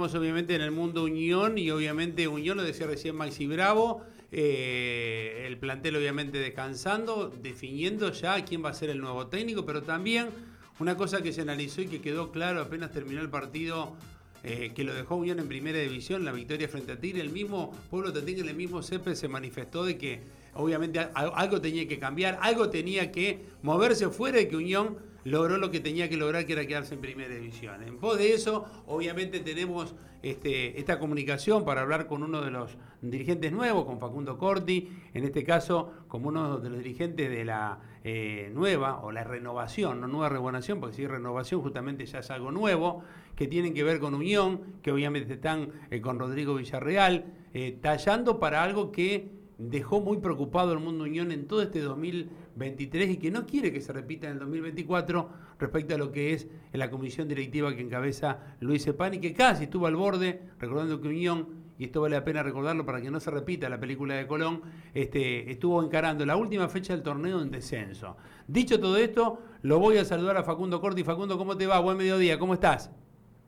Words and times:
Obviamente 0.00 0.54
en 0.54 0.62
el 0.62 0.70
mundo 0.70 1.04
Unión 1.04 1.58
y 1.58 1.70
obviamente 1.70 2.26
Unión, 2.26 2.56
lo 2.56 2.62
decía 2.62 2.86
recién 2.86 3.14
Maxi 3.16 3.46
Bravo, 3.46 4.02
eh, 4.32 5.44
el 5.46 5.58
plantel 5.58 5.96
obviamente 5.96 6.38
descansando, 6.38 7.28
definiendo 7.28 8.10
ya 8.10 8.42
quién 8.46 8.64
va 8.64 8.70
a 8.70 8.74
ser 8.74 8.88
el 8.88 8.98
nuevo 8.98 9.26
técnico, 9.26 9.66
pero 9.66 9.82
también 9.82 10.30
una 10.78 10.96
cosa 10.96 11.22
que 11.22 11.34
se 11.34 11.42
analizó 11.42 11.82
y 11.82 11.86
que 11.86 12.00
quedó 12.00 12.32
claro 12.32 12.62
apenas 12.62 12.92
terminó 12.92 13.20
el 13.20 13.28
partido 13.28 13.94
eh, 14.42 14.72
que 14.74 14.84
lo 14.84 14.94
dejó 14.94 15.16
Unión 15.16 15.38
en 15.38 15.48
primera 15.48 15.78
división, 15.78 16.24
la 16.24 16.32
victoria 16.32 16.66
frente 16.66 16.92
a 16.92 16.96
Tigre, 16.98 17.20
el 17.20 17.28
mismo 17.28 17.70
Pueblo 17.90 18.10
Tatín, 18.10 18.38
el 18.38 18.54
mismo 18.54 18.82
Cepe 18.82 19.14
se 19.14 19.28
manifestó 19.28 19.84
de 19.84 19.98
que 19.98 20.22
obviamente 20.54 20.98
algo 21.12 21.60
tenía 21.60 21.86
que 21.86 21.98
cambiar, 21.98 22.38
algo 22.40 22.70
tenía 22.70 23.12
que 23.12 23.44
moverse 23.62 24.08
fuera 24.08 24.38
de 24.38 24.48
que 24.48 24.56
Unión 24.56 25.09
logró 25.24 25.58
lo 25.58 25.70
que 25.70 25.80
tenía 25.80 26.08
que 26.08 26.16
lograr, 26.16 26.46
que 26.46 26.54
era 26.54 26.66
quedarse 26.66 26.94
en 26.94 27.00
primera 27.00 27.34
división. 27.34 27.82
En 27.82 27.98
pos 27.98 28.18
de 28.18 28.34
eso, 28.34 28.66
obviamente 28.86 29.40
tenemos 29.40 29.94
este, 30.22 30.78
esta 30.78 30.98
comunicación 30.98 31.64
para 31.64 31.82
hablar 31.82 32.06
con 32.06 32.22
uno 32.22 32.42
de 32.42 32.50
los 32.50 32.76
dirigentes 33.00 33.52
nuevos, 33.52 33.84
con 33.84 33.98
Facundo 33.98 34.36
Corti, 34.36 34.90
en 35.14 35.24
este 35.24 35.44
caso 35.44 35.92
como 36.08 36.28
uno 36.28 36.58
de 36.58 36.70
los 36.70 36.78
dirigentes 36.78 37.30
de 37.30 37.44
la 37.44 37.78
eh, 38.04 38.50
nueva 38.54 39.00
o 39.02 39.12
la 39.12 39.24
renovación, 39.24 40.00
no 40.00 40.08
nueva 40.08 40.28
renovación, 40.28 40.80
porque 40.80 40.96
si 40.96 41.06
renovación 41.06 41.62
justamente 41.62 42.04
ya 42.06 42.20
es 42.20 42.30
algo 42.30 42.50
nuevo, 42.50 43.02
que 43.36 43.46
tienen 43.46 43.72
que 43.72 43.82
ver 43.82 44.00
con 44.00 44.14
Unión, 44.14 44.60
que 44.82 44.92
obviamente 44.92 45.34
están 45.34 45.70
eh, 45.90 46.00
con 46.00 46.18
Rodrigo 46.18 46.54
Villarreal, 46.54 47.24
eh, 47.54 47.78
tallando 47.80 48.38
para 48.38 48.62
algo 48.62 48.92
que 48.92 49.39
dejó 49.60 50.00
muy 50.00 50.18
preocupado 50.18 50.72
el 50.72 50.78
mundo 50.78 51.04
Unión 51.04 51.30
en 51.32 51.46
todo 51.46 51.60
este 51.60 51.80
2023 51.80 53.10
y 53.10 53.16
que 53.18 53.30
no 53.30 53.46
quiere 53.46 53.70
que 53.70 53.82
se 53.82 53.92
repita 53.92 54.26
en 54.26 54.34
el 54.34 54.38
2024 54.38 55.28
respecto 55.58 55.94
a 55.94 55.98
lo 55.98 56.10
que 56.10 56.32
es 56.32 56.48
la 56.72 56.90
comisión 56.90 57.28
directiva 57.28 57.74
que 57.74 57.82
encabeza 57.82 58.38
Luis 58.60 58.84
Cepani, 58.84 59.18
que 59.18 59.34
casi 59.34 59.64
estuvo 59.64 59.86
al 59.86 59.96
borde, 59.96 60.40
recordando 60.58 60.98
que 61.00 61.08
Unión, 61.08 61.60
y 61.78 61.84
esto 61.84 62.00
vale 62.00 62.16
la 62.16 62.24
pena 62.24 62.42
recordarlo 62.42 62.86
para 62.86 63.02
que 63.02 63.10
no 63.10 63.20
se 63.20 63.30
repita 63.30 63.68
la 63.68 63.78
película 63.78 64.14
de 64.14 64.26
Colón, 64.26 64.62
este, 64.94 65.50
estuvo 65.50 65.82
encarando 65.82 66.24
la 66.24 66.36
última 66.36 66.68
fecha 66.68 66.94
del 66.94 67.02
torneo 67.02 67.42
en 67.42 67.50
descenso. 67.50 68.16
Dicho 68.48 68.80
todo 68.80 68.96
esto, 68.96 69.40
lo 69.62 69.78
voy 69.78 69.98
a 69.98 70.06
saludar 70.06 70.38
a 70.38 70.42
Facundo 70.42 70.80
Corti. 70.80 71.04
Facundo, 71.04 71.36
¿cómo 71.36 71.56
te 71.56 71.66
va? 71.66 71.78
Buen 71.80 71.98
mediodía, 71.98 72.38
¿cómo 72.38 72.54
estás? 72.54 72.90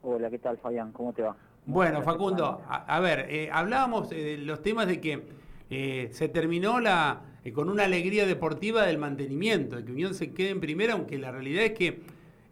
Hola, 0.02 0.28
¿qué 0.28 0.38
tal, 0.38 0.58
Fabián? 0.58 0.92
¿Cómo 0.92 1.12
te 1.12 1.22
va? 1.22 1.36
Bueno, 1.64 2.02
Facundo, 2.02 2.60
a, 2.68 3.00
ver, 3.00 3.26
eh, 3.30 3.48
hablábamos 3.52 4.10
eh, 4.12 4.16
de 4.16 4.38
los 4.38 4.60
temas 4.62 4.88
de 4.88 5.00
que 5.00 5.41
eh, 5.74 6.10
se 6.12 6.28
terminó 6.28 6.80
la, 6.80 7.22
eh, 7.44 7.52
con 7.54 7.70
una 7.70 7.84
alegría 7.84 8.26
deportiva 8.26 8.84
del 8.84 8.98
mantenimiento, 8.98 9.76
de 9.76 9.86
que 9.86 9.92
Unión 9.92 10.12
se 10.12 10.34
quede 10.34 10.50
en 10.50 10.60
primera, 10.60 10.92
aunque 10.92 11.16
la 11.16 11.32
realidad 11.32 11.64
es 11.64 11.72
que 11.72 12.02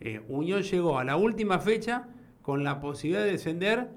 eh, 0.01 0.23
Unión 0.31 0.63
llegó 0.63 0.99
a 0.99 1.05
la 1.05 1.17
última 1.17 1.59
fecha 1.59 2.09
con 2.41 2.65
la 2.65 2.81
posibilidad 2.81 3.23
de 3.23 3.33
descender 3.33 3.91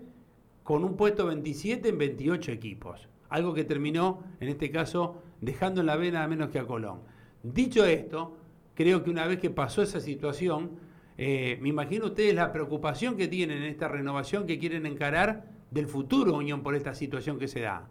con 0.64 0.84
un 0.84 0.98
puesto 0.98 1.26
27 1.26 1.88
en 1.88 1.98
28 2.00 2.52
equipos. 2.52 3.08
Algo 3.30 3.54
que 3.54 3.64
terminó, 3.64 4.26
en 4.42 4.50
este 4.50 4.70
caso, 4.70 5.24
dejando 5.40 5.80
en 5.80 5.88
la 5.88 5.96
B 5.96 6.12
nada 6.12 6.28
menos 6.28 6.50
que 6.50 6.60
a 6.60 6.66
Colón. 6.66 7.00
Dicho 7.44 7.86
esto, 7.86 8.36
creo 8.76 9.06
que 9.06 9.10
una 9.10 9.26
vez 9.26 9.40
que 9.40 9.50
pasó 9.50 9.84
esa 9.84 10.02
situación, 10.02 10.72
me 11.18 11.70
imagino 11.70 12.08
ustedes 12.08 12.36
la 12.36 12.52
preocupación 12.52 13.16
que 13.16 13.30
tienen 13.30 13.60
en 13.60 13.70
esta 13.70 13.88
renovación 13.88 14.46
que 14.46 14.60
quieren 14.60 14.86
encarar 14.86 15.46
del 15.72 15.88
futuro 15.88 16.34
Unión 16.34 16.62
por 16.62 16.76
esta 16.76 16.94
situación 16.94 17.40
que 17.40 17.48
se 17.48 17.62
da. 17.62 17.88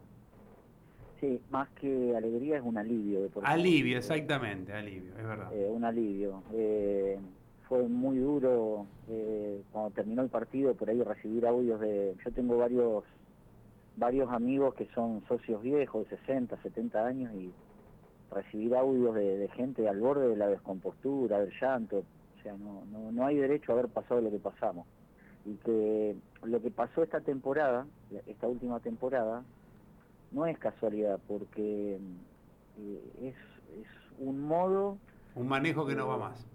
Sí, 1.23 1.41
más 1.51 1.69
que 1.81 2.17
alegría 2.17 2.57
es 2.57 2.65
un 2.65 2.77
alivio. 2.77 3.31
alivio, 3.45 3.97
exactamente, 3.97 4.73
alivio, 4.73 5.13
es 5.17 5.25
verdad. 5.25 5.55
Eh, 5.55 5.71
un 5.71 5.85
alivio. 5.85 6.43
Eh, 6.53 7.17
fue 7.69 7.85
muy 7.85 8.19
duro 8.19 8.87
eh, 9.09 9.63
cuando 9.71 9.91
terminó 9.93 10.23
el 10.23 10.31
partido 10.31 10.75
por 10.75 10.91
ahí 10.91 11.01
recibir 11.01 11.47
audios 11.47 11.79
de... 11.79 12.17
Yo 12.25 12.33
tengo 12.33 12.59
varios 12.59 13.05
varios 13.97 14.33
amigos 14.33 14.75
que 14.75 14.89
son 14.97 15.23
socios 15.29 15.63
viejos, 15.63 16.11
de 16.11 16.17
60, 16.17 16.61
70 16.61 17.07
años, 17.07 17.33
y 17.35 17.53
recibir 18.35 18.75
audios 18.75 19.15
de, 19.15 19.49
gente 19.55 19.89
al 19.89 20.01
borde 20.01 20.27
de 20.27 20.37
la 20.37 20.49
descompostura, 20.49 21.39
del 21.39 21.53
llanto, 21.61 21.99
o 21.99 22.43
sea, 22.43 22.57
no, 22.57 22.85
no, 22.91 23.13
no 23.13 23.27
hay 23.27 23.37
derecho 23.37 23.71
a 23.71 23.75
haber 23.77 23.93
pasado 23.93 24.21
lo 24.23 24.31
que 24.33 24.41
pasamos. 24.41 24.89
Y 25.45 25.55
que 25.59 26.17
lo 26.43 26.61
que 26.61 26.73
pasó 26.73 27.05
esta 27.05 27.21
temporada, 27.21 27.87
esta 28.27 28.49
última 28.49 28.81
temporada, 28.81 29.45
no 30.33 30.47
es 30.47 30.59
casualidad, 30.59 31.19
porque 31.29 31.99
eh, 32.79 33.13
es, 33.23 33.35
es, 33.81 33.87
un 34.19 34.41
modo... 34.41 34.99
Un 35.35 35.49
manejo 35.49 35.87
que 35.87 35.95
no 35.95 36.07
va 36.07 36.19
más. 36.19 36.47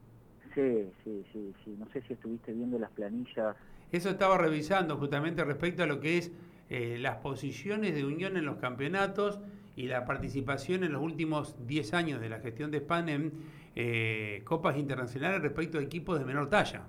Sí, 0.53 0.89
sí, 1.03 1.23
sí, 1.31 1.53
sí. 1.63 1.75
No 1.77 1.88
sé 1.91 2.01
si 2.01 2.13
estuviste 2.13 2.53
viendo 2.53 2.79
las 2.79 2.91
planillas. 2.91 3.55
Eso 3.91 4.09
estaba 4.09 4.38
revisando 4.38 4.97
justamente 4.97 5.43
respecto 5.43 5.83
a 5.83 5.85
lo 5.85 5.99
que 5.99 6.17
es 6.17 6.31
eh, 6.69 6.97
las 6.99 7.17
posiciones 7.17 7.95
de 7.95 8.05
Unión 8.05 8.38
en 8.38 8.45
los 8.45 8.57
campeonatos 8.57 9.39
y 9.75 9.88
la 9.88 10.05
participación 10.05 10.83
en 10.83 10.94
los 10.94 11.01
últimos 11.01 11.55
10 11.67 11.94
años 11.94 12.19
de 12.19 12.29
la 12.29 12.39
gestión 12.39 12.71
de 12.71 12.79
Span 12.79 13.09
en 13.09 13.31
eh, 13.75 14.41
copas 14.44 14.77
internacionales 14.77 15.41
respecto 15.41 15.77
a 15.77 15.81
equipos 15.81 16.19
de 16.19 16.25
menor 16.25 16.49
talla. 16.49 16.88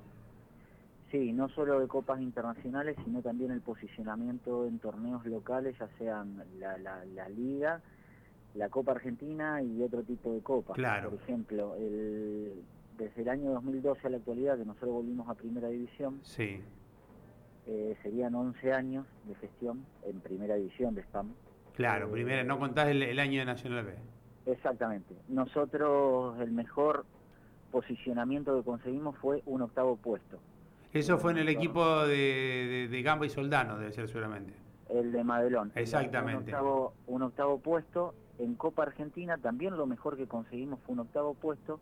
Sí, 1.11 1.33
no 1.33 1.49
solo 1.49 1.81
de 1.81 1.89
copas 1.89 2.21
internacionales, 2.21 2.97
sino 3.05 3.23
también 3.23 3.51
el 3.51 3.63
posicionamiento 3.63 4.67
en 4.67 4.79
torneos 4.79 5.25
locales, 5.25 5.77
ya 5.79 5.89
sean 5.99 6.45
la, 6.59 6.77
la, 6.77 7.29
Liga, 7.31 7.81
la 8.55 8.69
Copa 8.69 8.93
Argentina 8.93 9.63
y 9.63 9.83
otro 9.83 10.03
tipo 10.03 10.33
de 10.33 10.41
copas. 10.43 10.77
Claro. 10.77 11.11
Por 11.11 11.21
ejemplo, 11.21 11.75
desde 11.79 13.23
el 13.23 13.29
año 13.29 13.53
2012 13.53 14.07
a 14.07 14.11
la 14.11 14.17
actualidad, 14.19 14.59
que 14.59 14.67
nosotros 14.67 14.91
volvimos 14.91 15.29
a 15.31 15.35
Primera 15.35 15.69
División, 15.69 16.21
sí. 16.23 16.61
Eh, 17.67 17.97
serían 18.03 18.35
11 18.35 18.73
años 18.73 19.07
de 19.25 19.35
gestión 19.37 19.85
en 20.05 20.21
Primera 20.21 20.57
División 20.57 20.95
de 20.95 21.03
SPAM. 21.05 21.33
Claro, 21.75 22.11
primera, 22.11 22.43
no 22.43 22.59
contás 22.59 22.89
el, 22.89 23.03
el 23.03 23.19
año 23.19 23.41
de 23.41 23.47
Nacional 23.47 23.85
B. 23.85 23.95
Exactamente. 24.47 25.15
Nosotros 25.29 26.39
el 26.41 26.51
mejor 26.51 27.07
posicionamiento 27.71 28.57
que 28.57 28.65
conseguimos 28.65 29.17
fue 29.19 29.43
un 29.47 29.63
octavo 29.63 29.97
puesto. 29.97 30.39
Eso 30.93 31.19
fue 31.19 31.33
en 31.33 31.39
el 31.39 31.49
equipo 31.49 32.07
de, 32.07 33.01
Gamba 33.05 33.27
y 33.27 33.29
Soldano, 33.29 33.79
debe 33.79 33.93
ser 33.93 34.09
seguramente. 34.09 34.55
El 34.89 35.13
de 35.13 35.23
Madelón. 35.23 35.71
Exactamente. 35.75 36.53
Un 37.07 37.23
octavo, 37.23 37.59
puesto. 37.59 38.15
En 38.39 38.55
Copa 38.55 38.85
Argentina 38.85 39.37
también 39.37 39.77
lo 39.77 39.87
mejor 39.87 40.17
que 40.17 40.27
conseguimos 40.27 40.81
fue 40.87 40.95
un 40.95 41.01
octavo 41.01 41.35
puesto. 41.35 41.81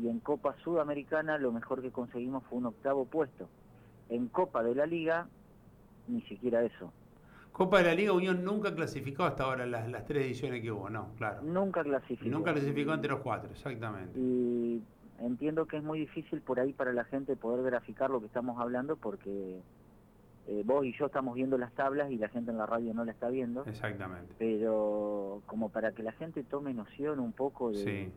Y 0.00 0.08
en 0.08 0.20
Copa 0.20 0.54
Sudamericana 0.62 1.38
lo 1.38 1.52
mejor 1.52 1.80
que 1.80 1.90
conseguimos 1.90 2.44
fue 2.44 2.58
un 2.58 2.66
octavo 2.66 3.06
puesto. 3.06 3.48
En 4.10 4.28
Copa 4.28 4.62
de 4.62 4.74
la 4.74 4.86
Liga, 4.86 5.28
ni 6.08 6.20
siquiera 6.22 6.62
eso. 6.62 6.92
Copa 7.52 7.78
de 7.78 7.84
la 7.84 7.94
Liga 7.94 8.12
Unión 8.12 8.44
nunca 8.44 8.74
clasificó 8.74 9.24
hasta 9.24 9.44
ahora 9.44 9.66
las, 9.66 9.88
las 9.88 10.04
tres 10.06 10.24
ediciones 10.26 10.62
que 10.62 10.72
hubo, 10.72 10.88
¿no? 10.90 11.10
Claro. 11.18 11.42
Nunca 11.42 11.82
clasificó. 11.82 12.30
Nunca 12.30 12.52
clasificó 12.52 12.94
entre 12.94 13.10
los 13.10 13.20
cuatro, 13.20 13.50
exactamente. 13.50 14.18
Y 14.18 14.82
entiendo 15.20 15.66
que 15.66 15.76
es 15.76 15.82
muy 15.82 16.00
difícil 16.00 16.40
por 16.40 16.60
ahí 16.60 16.72
para 16.72 16.92
la 16.92 17.04
gente 17.04 17.36
poder 17.36 17.64
graficar 17.64 18.10
lo 18.10 18.20
que 18.20 18.26
estamos 18.26 18.60
hablando 18.60 18.96
porque 18.96 19.60
eh, 20.48 20.62
vos 20.64 20.84
y 20.84 20.92
yo 20.92 21.06
estamos 21.06 21.34
viendo 21.34 21.56
las 21.56 21.72
tablas 21.72 22.10
y 22.10 22.16
la 22.16 22.28
gente 22.28 22.50
en 22.50 22.58
la 22.58 22.66
radio 22.66 22.92
no 22.94 23.04
la 23.04 23.12
está 23.12 23.28
viendo. 23.28 23.64
Exactamente. 23.66 24.34
Pero 24.38 25.42
como 25.46 25.68
para 25.68 25.92
que 25.92 26.02
la 26.02 26.12
gente 26.12 26.42
tome 26.42 26.74
noción 26.74 27.20
un 27.20 27.32
poco 27.32 27.70
de, 27.70 28.10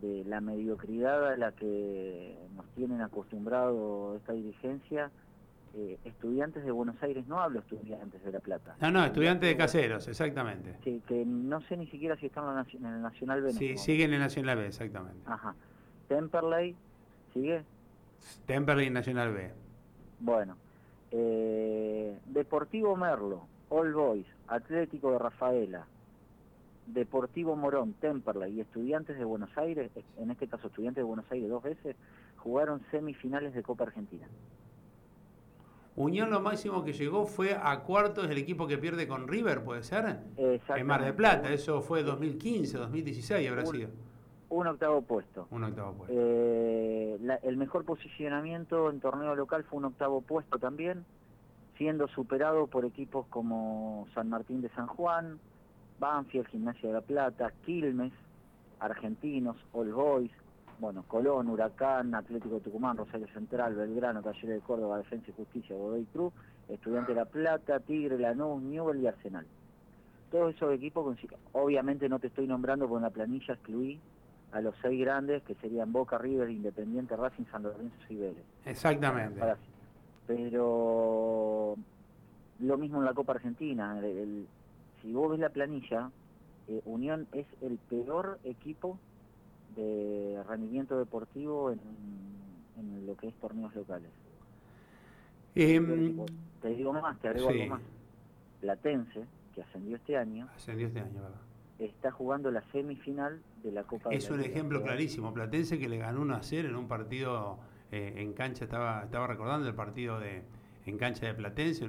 de 0.00 0.24
la 0.24 0.40
mediocridad 0.40 1.32
a 1.32 1.36
la 1.36 1.52
que 1.52 2.36
nos 2.54 2.66
tienen 2.74 3.00
acostumbrado 3.00 4.16
esta 4.16 4.32
dirigencia, 4.32 5.10
eh, 5.74 5.98
estudiantes 6.04 6.64
de 6.64 6.70
Buenos 6.70 7.02
Aires, 7.02 7.26
no 7.26 7.40
hablo 7.40 7.60
estudiantes 7.60 8.22
de 8.24 8.32
La 8.32 8.40
Plata. 8.40 8.76
No, 8.80 8.90
no, 8.90 9.04
estudiantes 9.04 9.48
de 9.48 9.56
caseros, 9.56 10.06
exactamente. 10.08 10.76
Sí, 10.84 11.02
que 11.06 11.24
no 11.26 11.60
sé 11.62 11.76
ni 11.76 11.86
siquiera 11.88 12.16
si 12.16 12.26
están 12.26 12.44
en 12.72 12.86
el 12.86 13.02
Nacional 13.02 13.42
B. 13.42 13.52
Sí, 13.52 13.76
siguen 13.76 14.10
en 14.10 14.14
el 14.14 14.20
Nacional 14.20 14.58
B, 14.58 14.66
exactamente. 14.66 15.20
Ajá. 15.26 15.54
Temperley, 16.08 16.74
¿sigue? 17.32 17.62
Temperley 18.46 18.90
Nacional 18.90 19.32
B. 19.32 19.50
Bueno, 20.20 20.56
eh, 21.10 22.18
Deportivo 22.26 22.96
Merlo, 22.96 23.46
All 23.68 23.92
Boys, 23.92 24.26
Atlético 24.48 25.12
de 25.12 25.18
Rafaela, 25.18 25.86
Deportivo 26.86 27.54
Morón, 27.54 27.92
Temperley 28.00 28.54
y 28.54 28.60
Estudiantes 28.60 29.18
de 29.18 29.24
Buenos 29.24 29.56
Aires, 29.56 29.90
en 30.18 30.30
este 30.30 30.48
caso 30.48 30.68
Estudiantes 30.68 31.02
de 31.02 31.06
Buenos 31.06 31.30
Aires 31.30 31.48
dos 31.48 31.62
veces, 31.62 31.96
jugaron 32.38 32.82
semifinales 32.90 33.54
de 33.54 33.62
Copa 33.62 33.84
Argentina. 33.84 34.26
Unión 35.96 36.30
lo 36.30 36.40
máximo 36.40 36.84
que 36.84 36.92
llegó 36.92 37.26
fue 37.26 37.58
a 37.60 37.80
cuartos 37.80 38.28
del 38.28 38.38
equipo 38.38 38.68
que 38.68 38.78
pierde 38.78 39.08
con 39.08 39.26
River, 39.26 39.64
¿puede 39.64 39.82
ser? 39.82 40.20
En 40.36 40.86
Mar 40.86 41.04
de 41.04 41.12
Plata, 41.12 41.52
eso 41.52 41.82
fue 41.82 42.04
2015, 42.04 42.78
2016 42.78 43.50
habrá 43.50 43.66
sido. 43.66 43.88
Un 44.50 44.66
octavo 44.66 45.02
puesto. 45.02 45.46
Un 45.50 45.64
octavo 45.64 45.92
puesto. 45.92 46.14
Eh, 46.16 47.18
el 47.42 47.56
mejor 47.56 47.84
posicionamiento 47.84 48.90
en 48.90 49.00
torneo 49.00 49.34
local 49.34 49.64
fue 49.64 49.78
un 49.78 49.86
octavo 49.86 50.22
puesto 50.22 50.58
también, 50.58 51.04
siendo 51.76 52.08
superado 52.08 52.66
por 52.66 52.84
equipos 52.84 53.26
como 53.28 54.06
San 54.14 54.28
Martín 54.30 54.62
de 54.62 54.70
San 54.70 54.86
Juan, 54.86 55.38
Banfield, 55.98 56.46
Gimnasia 56.48 56.88
de 56.88 56.94
la 56.94 57.00
Plata, 57.02 57.52
Quilmes, 57.66 58.12
Argentinos, 58.80 59.56
All 59.72 59.92
Boys, 59.92 60.32
bueno, 60.78 61.04
Colón, 61.08 61.48
Huracán, 61.48 62.14
Atlético 62.14 62.60
Tucumán, 62.60 62.96
Rosario 62.96 63.26
Central, 63.34 63.74
Belgrano, 63.74 64.22
Talleres 64.22 64.48
de 64.48 64.60
Córdoba, 64.60 64.98
Defensa 64.98 65.30
y 65.30 65.34
Justicia, 65.34 65.76
Godoy 65.76 66.04
Cruz 66.12 66.32
Estudiante 66.68 67.12
de 67.12 67.20
La 67.20 67.24
Plata, 67.24 67.80
Tigre, 67.80 68.18
Lanús, 68.18 68.62
Newell 68.62 69.00
y 69.00 69.06
Arsenal. 69.06 69.46
Todos 70.30 70.54
esos 70.54 70.74
equipos, 70.74 71.16
obviamente 71.52 72.08
no 72.08 72.18
te 72.18 72.26
estoy 72.26 72.46
nombrando 72.46 72.86
porque 72.86 72.98
en 72.98 73.04
la 73.04 73.10
planilla 73.10 73.54
excluí 73.54 73.98
a 74.52 74.60
los 74.60 74.74
seis 74.80 75.00
grandes 75.00 75.42
que 75.42 75.54
serían 75.56 75.92
Boca, 75.92 76.18
River, 76.18 76.50
Independiente, 76.50 77.16
Racing, 77.16 77.44
San 77.50 77.62
Lorenzo 77.62 77.96
y 78.08 78.16
Vélez. 78.16 78.44
Exactamente. 78.64 79.40
Pero 80.26 81.76
lo 82.60 82.78
mismo 82.78 82.98
en 82.98 83.04
la 83.04 83.14
Copa 83.14 83.32
Argentina. 83.32 84.00
si 85.02 85.12
vos 85.12 85.30
ves 85.30 85.40
la 85.40 85.50
planilla, 85.50 86.10
eh, 86.68 86.80
Unión 86.84 87.26
es 87.32 87.46
el 87.62 87.78
peor 87.78 88.38
equipo 88.44 88.98
de 89.76 90.42
rendimiento 90.48 90.98
deportivo 90.98 91.70
en, 91.70 91.78
lo 93.06 93.16
que 93.16 93.28
es 93.28 93.34
torneos 93.36 93.74
locales. 93.74 94.10
Em, 95.54 96.16
te 96.60 96.68
digo 96.68 96.92
más, 96.92 97.18
te 97.20 97.28
agrego 97.28 97.48
algo 97.48 97.66
más. 97.66 97.80
Platense, 98.60 99.24
que 99.54 99.62
ascendió 99.62 99.96
este 99.96 100.16
año. 100.16 100.46
Ascendió 100.54 100.88
este 100.88 101.00
año, 101.00 101.22
¿verdad? 101.22 101.47
Está 101.78 102.10
jugando 102.10 102.50
la 102.50 102.62
semifinal 102.72 103.40
de 103.62 103.72
la 103.72 103.84
Copa 103.84 104.10
Es 104.10 104.30
un 104.30 104.40
ejemplo 104.40 104.82
clarísimo. 104.82 105.32
Platense 105.32 105.78
que 105.78 105.88
le 105.88 105.98
ganó 105.98 106.22
1 106.22 106.34
a 106.34 106.42
0 106.42 106.68
en 106.68 106.76
un 106.76 106.88
partido 106.88 107.58
eh, 107.92 108.14
en 108.16 108.32
cancha, 108.32 108.64
estaba, 108.64 109.04
estaba 109.04 109.26
recordando 109.26 109.68
el 109.68 109.74
partido 109.74 110.18
de 110.18 110.42
en 110.88 110.98
cancha 110.98 111.26
de 111.26 111.34
Platense, 111.34 111.86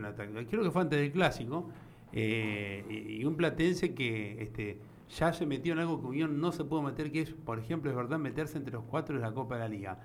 creo 0.49 0.63
que 0.63 0.71
fue 0.71 0.81
antes 0.81 0.99
del 0.99 1.11
clásico, 1.11 1.69
eh, 2.11 2.83
y, 2.89 3.23
un 3.23 3.35
Platense 3.35 3.93
que 3.93 4.41
este, 4.41 4.79
ya 5.09 5.31
se 5.33 5.45
metió 5.45 5.73
en 5.73 5.79
algo 5.79 6.01
que 6.01 6.07
Unión 6.07 6.39
no 6.39 6.51
se 6.51 6.63
pudo 6.63 6.81
meter, 6.81 7.11
que 7.11 7.21
es, 7.21 7.31
por 7.31 7.59
ejemplo, 7.59 7.89
es 7.89 7.95
verdad, 7.95 8.19
meterse 8.19 8.57
entre 8.57 8.73
los 8.73 8.83
cuatro 8.83 9.15
de 9.15 9.21
la 9.21 9.31
Copa 9.31 9.55
de 9.55 9.61
la 9.61 9.69
Liga. 9.69 9.99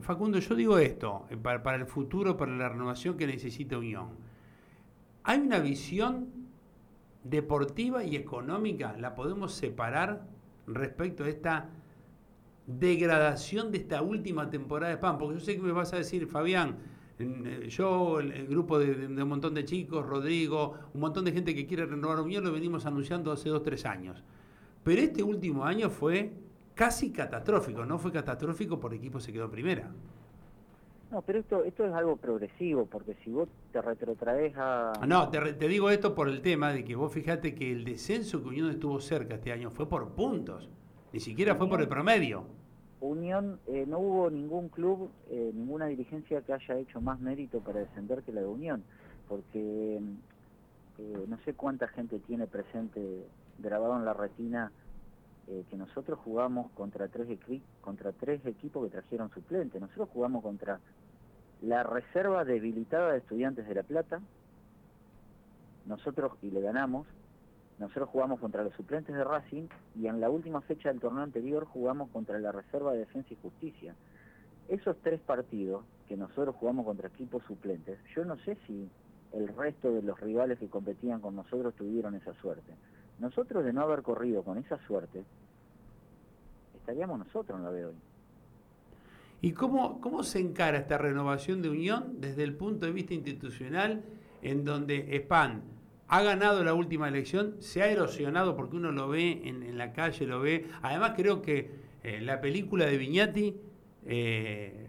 Facundo, 0.00 0.38
yo 0.38 0.54
digo 0.54 0.78
esto, 0.78 1.26
eh, 1.30 1.36
para, 1.36 1.76
el 1.76 1.86
futuro, 1.86 2.36
para 2.36 2.52
la 2.52 2.68
renovación 2.68 3.16
que 3.16 3.26
necesita 3.26 3.76
Unión. 3.76 4.08
Hay 5.24 5.38
una 5.38 5.58
visión 5.58 6.39
deportiva 7.24 8.04
y 8.04 8.16
económica, 8.16 8.96
la 8.98 9.14
podemos 9.14 9.52
separar 9.52 10.26
respecto 10.66 11.24
a 11.24 11.28
esta 11.28 11.70
degradación 12.66 13.72
de 13.72 13.78
esta 13.78 14.02
última 14.02 14.48
temporada 14.48 14.90
de 14.92 14.98
PAN, 14.98 15.18
porque 15.18 15.38
yo 15.38 15.44
sé 15.44 15.56
que 15.56 15.62
me 15.62 15.72
vas 15.72 15.92
a 15.92 15.96
decir, 15.96 16.26
Fabián, 16.26 16.76
eh, 17.18 17.66
yo, 17.68 18.20
el, 18.20 18.46
grupo 18.46 18.78
de, 18.78 19.06
un 19.06 19.28
montón 19.28 19.54
de 19.54 19.64
chicos, 19.64 20.06
Rodrigo, 20.06 20.74
un 20.94 21.00
montón 21.00 21.24
de 21.24 21.32
gente 21.32 21.54
que 21.54 21.66
quiere 21.66 21.86
renovar 21.86 22.20
Unión, 22.20 22.44
lo 22.44 22.52
venimos 22.52 22.86
anunciando 22.86 23.32
hace 23.32 23.48
dos, 23.48 23.62
tres 23.62 23.84
años. 23.84 24.22
Pero 24.82 25.02
este 25.02 25.22
último 25.22 25.64
año 25.64 25.90
fue 25.90 26.32
casi 26.74 27.10
catastrófico, 27.10 27.84
no 27.84 27.98
fue 27.98 28.10
catastrófico 28.12 28.80
por 28.80 28.94
equipo 28.94 29.20
se 29.20 29.32
quedó 29.32 29.44
en 29.44 29.50
primera. 29.50 29.90
No, 31.10 31.22
pero 31.22 31.40
esto, 31.40 31.64
esto 31.64 31.84
es 31.84 31.92
algo 31.92 32.16
progresivo, 32.16 32.86
porque 32.86 33.14
si 33.24 33.30
vos 33.30 33.48
te 33.72 33.82
retrotraes 33.82 34.54
a... 34.56 34.92
No, 35.08 35.28
te, 35.28 35.54
te, 35.54 35.66
digo 35.66 35.90
esto 35.90 36.14
por 36.14 36.28
el 36.28 36.40
tema 36.40 36.72
de 36.72 36.84
que 36.84 36.94
vos 36.94 37.12
fijate 37.12 37.54
que 37.54 37.72
el 37.72 37.84
descenso 37.84 38.40
que 38.40 38.48
Unión 38.48 38.70
estuvo 38.70 39.00
cerca 39.00 39.34
este 39.34 39.50
año 39.50 39.70
fue 39.70 39.88
por 39.88 40.10
puntos, 40.10 40.68
ni 41.12 41.18
siquiera 41.18 41.56
fue 41.56 41.68
por 41.68 41.80
el 41.80 41.88
promedio. 41.88 42.44
Unión, 43.00 43.58
eh, 43.66 43.86
no 43.88 43.98
hubo 43.98 44.30
ningún 44.30 44.68
club, 44.68 45.10
eh, 45.30 45.50
ninguna 45.54 45.86
dirigencia 45.86 46.42
que 46.42 46.52
haya 46.52 46.76
hecho 46.78 47.00
más 47.00 47.18
mérito 47.18 47.60
para 47.60 47.80
descender 47.80 48.22
que 48.22 48.32
la 48.32 48.42
de 48.42 48.46
Unión, 48.46 48.84
porque 49.28 49.96
eh, 49.96 51.24
no 51.26 51.38
sé 51.44 51.54
cuánta 51.54 51.88
gente 51.88 52.18
tiene 52.20 52.46
presente 52.46 53.26
grabado 53.58 53.96
en 53.96 54.04
la 54.04 54.14
retina 54.14 54.72
que 55.68 55.76
nosotros 55.76 56.16
jugamos 56.22 56.70
contra 56.76 57.08
tres, 57.08 57.26
contra 57.80 58.12
tres 58.12 58.46
equipos 58.46 58.84
que 58.84 58.92
trajeron 58.92 59.30
suplentes. 59.32 59.80
Nosotros 59.80 60.08
jugamos 60.12 60.44
contra 60.44 60.78
la 61.62 61.82
reserva 61.82 62.44
debilitada 62.44 63.12
de 63.12 63.18
estudiantes 63.18 63.66
de 63.66 63.74
La 63.74 63.82
Plata, 63.82 64.20
nosotros, 65.86 66.32
y 66.42 66.50
le 66.50 66.60
ganamos, 66.60 67.06
nosotros 67.78 68.08
jugamos 68.10 68.40
contra 68.40 68.62
los 68.62 68.74
suplentes 68.74 69.14
de 69.14 69.24
Racing 69.24 69.68
y 69.96 70.06
en 70.06 70.20
la 70.20 70.30
última 70.30 70.60
fecha 70.60 70.90
del 70.90 71.00
torneo 71.00 71.22
anterior 71.22 71.64
jugamos 71.64 72.10
contra 72.10 72.38
la 72.38 72.52
Reserva 72.52 72.92
de 72.92 73.00
Defensa 73.00 73.32
y 73.32 73.36
Justicia. 73.36 73.94
Esos 74.68 74.96
tres 75.02 75.20
partidos 75.20 75.84
que 76.06 76.16
nosotros 76.16 76.54
jugamos 76.56 76.84
contra 76.84 77.08
equipos 77.08 77.42
suplentes, 77.44 77.98
yo 78.14 78.24
no 78.24 78.36
sé 78.38 78.56
si 78.66 78.88
el 79.32 79.48
resto 79.48 79.92
de 79.92 80.02
los 80.02 80.20
rivales 80.20 80.58
que 80.58 80.68
competían 80.68 81.20
con 81.20 81.36
nosotros 81.36 81.74
tuvieron 81.74 82.14
esa 82.14 82.34
suerte. 82.34 82.74
Nosotros 83.18 83.64
de 83.64 83.72
no 83.72 83.82
haber 83.82 84.02
corrido 84.02 84.42
con 84.42 84.58
esa 84.58 84.78
suerte, 84.86 85.24
estaríamos 86.74 87.18
nosotros 87.18 87.58
en 87.58 87.64
la 87.64 87.72
de 87.72 87.86
hoy. 87.86 87.94
¿Y 89.42 89.52
cómo, 89.52 90.00
cómo 90.00 90.22
se 90.22 90.38
encara 90.38 90.78
esta 90.78 90.98
renovación 90.98 91.62
de 91.62 91.70
Unión 91.70 92.20
desde 92.20 92.42
el 92.42 92.54
punto 92.54 92.86
de 92.86 92.92
vista 92.92 93.14
institucional 93.14 94.04
en 94.42 94.64
donde 94.64 95.16
ESPAN 95.16 95.62
ha 96.10 96.22
ganado 96.22 96.64
la 96.64 96.74
última 96.74 97.06
elección, 97.06 97.54
se 97.60 97.82
ha 97.82 97.88
erosionado 97.88 98.56
porque 98.56 98.76
uno 98.76 98.90
lo 98.90 99.08
ve 99.08 99.42
en, 99.44 99.78
la 99.78 99.92
calle, 99.92 100.26
lo 100.26 100.40
ve. 100.40 100.66
Además 100.82 101.12
creo 101.16 101.40
que 101.40 101.70
eh, 102.02 102.20
la 102.20 102.40
película 102.40 102.84
de 102.86 102.98
Viñati 102.98 103.54
eh, 104.06 104.88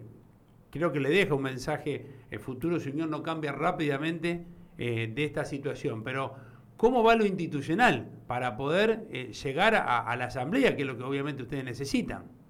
creo 0.71 0.91
que 0.91 0.99
le 0.99 1.09
deja 1.09 1.35
un 1.35 1.43
mensaje, 1.43 2.07
el 2.31 2.39
futuro 2.39 2.79
señor 2.79 3.09
no 3.09 3.21
cambia 3.21 3.51
rápidamente 3.51 4.45
eh, 4.79 5.11
de 5.13 5.23
esta 5.23 5.45
situación, 5.45 6.03
pero 6.03 6.33
¿cómo 6.75 7.03
va 7.03 7.15
lo 7.15 7.25
institucional 7.25 8.09
para 8.25 8.57
poder 8.57 9.07
llegar 9.29 9.75
a, 9.75 10.15
la 10.15 10.25
asamblea, 10.25 10.75
que 10.75 10.81
es 10.81 10.87
lo 10.87 10.97
que 10.97 11.03
obviamente 11.03 11.43
ustedes 11.43 11.63
necesitan? 11.63 12.40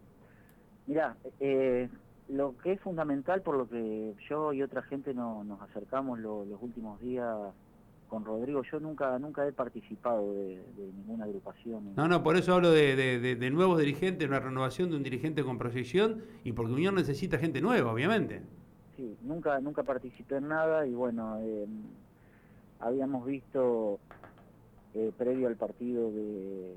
Mira, 0.87 1.15
lo 2.29 2.57
que 2.57 2.73
es 2.73 2.81
fundamental 2.81 3.41
por 3.41 3.57
lo 3.57 3.67
que 3.67 4.13
yo 4.29 4.53
y 4.53 4.61
otra 4.61 4.81
gente 4.83 5.13
nos 5.13 5.61
acercamos 5.61 6.19
los 6.19 6.61
últimos 6.61 6.99
días 7.01 7.37
con 8.11 8.25
Rodrigo, 8.25 8.61
yo 8.69 8.77
nunca 8.81 9.17
nunca 9.19 9.47
he 9.47 9.53
participado 9.53 10.33
de, 10.33 10.61
ninguna 10.97 11.23
agrupación. 11.23 11.95
No, 11.95 12.09
no, 12.09 12.21
por 12.21 12.35
eso 12.35 12.53
hablo 12.53 12.69
de, 12.69 13.49
nuevos 13.53 13.79
dirigentes, 13.79 14.27
una 14.27 14.41
renovación 14.41 14.89
de 14.89 14.97
un 14.97 15.03
dirigente 15.03 15.45
con 15.45 15.57
proyección 15.57 16.21
y 16.43 16.51
porque 16.51 16.73
Unión 16.73 16.95
necesita 16.95 17.37
gente 17.37 17.61
nueva, 17.61 17.93
obviamente. 17.93 18.41
Sí, 18.97 19.15
nunca 19.21 19.61
nunca 19.61 19.83
participé 19.83 20.35
en 20.35 20.49
nada 20.49 20.85
y 20.85 20.93
bueno, 20.93 21.37
eh, 21.39 21.65
habíamos 22.81 23.25
visto 23.25 23.99
eh, 24.93 25.13
previo 25.17 25.47
al 25.47 25.55
partido 25.55 26.11
de 26.11 26.75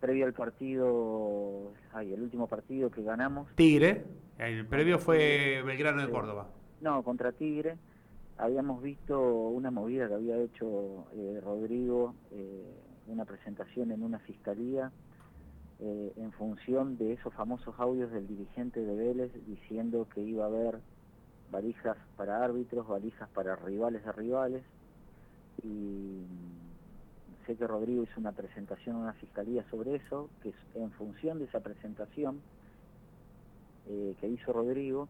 previo 0.00 0.26
al 0.26 0.32
partido, 0.32 1.72
ay, 1.92 2.12
el 2.12 2.22
último 2.22 2.46
partido 2.46 2.90
que 2.90 3.02
ganamos. 3.02 3.48
Tigre, 3.54 4.04
el 4.38 4.66
previo 4.66 4.98
fue 4.98 5.62
Belgrano 5.64 6.02
de 6.02 6.10
Córdoba. 6.10 6.48
No, 6.80 7.02
contra 7.02 7.32
Tigre 7.32 7.76
habíamos 8.38 8.82
visto 8.82 9.18
una 9.20 9.70
movida 9.70 10.08
que 10.08 10.14
había 10.14 10.36
hecho 10.36 11.06
eh, 11.14 11.40
Rodrigo, 11.42 12.14
eh, 12.32 12.64
una 13.06 13.24
presentación 13.24 13.92
en 13.92 14.02
una 14.02 14.18
fiscalía 14.20 14.90
eh, 15.78 16.12
en 16.16 16.32
función 16.32 16.96
de 16.96 17.12
esos 17.12 17.34
famosos 17.34 17.74
audios 17.78 18.10
del 18.10 18.26
dirigente 18.26 18.80
de 18.80 18.94
Vélez 18.94 19.30
diciendo 19.46 20.06
que 20.14 20.22
iba 20.22 20.44
a 20.44 20.48
haber 20.48 20.78
valijas 21.50 21.96
para 22.16 22.42
árbitros, 22.42 22.86
valijas 22.88 23.28
para 23.30 23.56
rivales 23.56 24.04
de 24.04 24.12
rivales 24.12 24.62
y 25.62 26.22
sé 27.46 27.56
que 27.56 27.66
Rodrigo 27.66 28.02
hizo 28.02 28.18
una 28.20 28.32
presentación 28.32 28.96
en 28.96 29.02
una 29.02 29.12
fiscalía 29.14 29.64
sobre 29.70 29.96
eso, 29.96 30.28
que 30.42 30.52
en 30.74 30.90
función 30.92 31.38
de 31.38 31.44
esa 31.46 31.60
presentación 31.60 32.40
que 34.20 34.28
hizo 34.28 34.52
Rodrigo, 34.52 35.08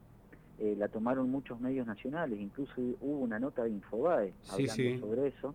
eh, 0.59 0.75
la 0.79 0.89
tomaron 0.89 1.31
muchos 1.31 1.61
medios 1.61 1.87
nacionales, 1.87 2.41
incluso 2.41 2.73
hubo 2.79 3.19
una 3.19 3.39
nota 3.39 3.65
de 3.65 3.71
Infobae 3.71 4.33
hablando 4.51 5.07
sobre 5.07 5.29
eso. 5.29 5.55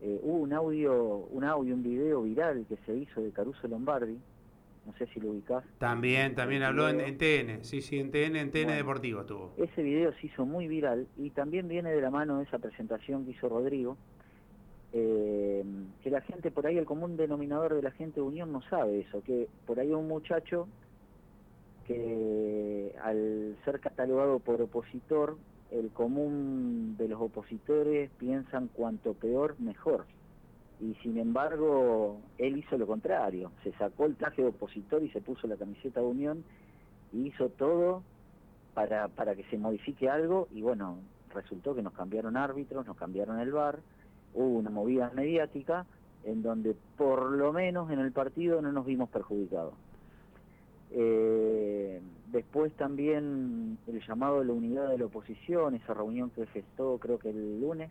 Eh, 0.00 0.18
hubo 0.22 0.38
un 0.38 0.52
audio, 0.54 1.16
un 1.30 1.44
audio, 1.44 1.74
un 1.74 1.82
video 1.82 2.22
viral 2.22 2.64
que 2.66 2.78
se 2.86 2.96
hizo 2.96 3.20
de 3.20 3.30
Caruso 3.30 3.68
Lombardi, 3.68 4.18
no 4.86 4.94
sé 4.96 5.06
si 5.08 5.20
lo 5.20 5.30
ubicás. 5.32 5.64
También, 5.78 6.34
también 6.34 6.62
habló 6.62 6.88
en, 6.88 7.18
TN, 7.18 7.62
sí, 7.62 7.82
sí, 7.82 7.98
en 7.98 8.10
TN, 8.10 8.36
en 8.36 8.50
TN 8.50 8.68
Deportivo 8.68 9.24
tuvo. 9.24 9.52
Ese 9.58 9.82
video 9.82 10.12
se 10.14 10.28
hizo 10.28 10.46
muy 10.46 10.66
viral 10.66 11.06
y 11.18 11.30
también 11.30 11.68
viene 11.68 11.90
de 11.90 12.00
la 12.00 12.10
mano 12.10 12.38
de 12.38 12.44
esa 12.44 12.58
presentación 12.58 13.26
que 13.26 13.32
hizo 13.32 13.50
Rodrigo, 13.50 13.98
eh, 14.98 15.62
que 16.02 16.10
la 16.10 16.22
gente, 16.22 16.50
por 16.50 16.66
ahí 16.66 16.78
el 16.78 16.86
común 16.86 17.18
denominador 17.18 17.74
de 17.74 17.82
la 17.82 17.90
gente 17.90 18.20
de 18.20 18.26
Unión 18.26 18.50
no 18.50 18.62
sabe 18.62 19.00
eso, 19.00 19.22
que 19.22 19.46
por 19.66 19.78
ahí 19.78 19.90
un 19.90 20.08
muchacho 20.08 20.68
que 21.86 22.94
al 23.02 23.58
ser 23.66 23.78
catalogado 23.80 24.38
por 24.38 24.62
opositor, 24.62 25.36
el 25.70 25.90
común 25.90 26.96
de 26.96 27.08
los 27.08 27.20
opositores 27.20 28.10
piensan 28.18 28.68
cuanto 28.68 29.12
peor, 29.12 29.56
mejor. 29.60 30.06
Y 30.80 30.94
sin 31.02 31.18
embargo, 31.18 32.18
él 32.38 32.56
hizo 32.56 32.78
lo 32.78 32.86
contrario, 32.86 33.52
se 33.64 33.72
sacó 33.72 34.06
el 34.06 34.16
traje 34.16 34.40
de 34.40 34.48
opositor 34.48 35.02
y 35.02 35.10
se 35.10 35.20
puso 35.20 35.46
la 35.46 35.56
camiseta 35.56 36.00
de 36.00 36.06
Unión 36.06 36.42
y 37.12 37.26
hizo 37.26 37.50
todo 37.50 38.02
para, 38.72 39.08
para 39.08 39.34
que 39.34 39.44
se 39.44 39.58
modifique 39.58 40.08
algo 40.08 40.48
y 40.52 40.62
bueno, 40.62 40.98
resultó 41.34 41.74
que 41.74 41.82
nos 41.82 41.92
cambiaron 41.92 42.38
árbitros, 42.38 42.86
nos 42.86 42.96
cambiaron 42.96 43.40
el 43.40 43.52
bar, 43.52 43.80
hubo 44.36 44.58
una 44.58 44.70
movida 44.70 45.10
mediática 45.14 45.86
en 46.24 46.42
donde 46.42 46.76
por 46.96 47.32
lo 47.32 47.52
menos 47.52 47.90
en 47.90 47.98
el 48.00 48.12
partido 48.12 48.60
no 48.60 48.70
nos 48.72 48.84
vimos 48.84 49.08
perjudicados. 49.08 49.74
Eh, 50.92 52.00
después 52.30 52.72
también 52.74 53.78
el 53.86 54.00
llamado 54.06 54.40
de 54.40 54.46
la 54.46 54.52
unidad 54.52 54.88
de 54.88 54.98
la 54.98 55.06
oposición, 55.06 55.74
esa 55.74 55.94
reunión 55.94 56.30
que 56.30 56.46
gestó 56.46 56.98
creo 56.98 57.18
que 57.18 57.30
el 57.30 57.60
lunes. 57.60 57.90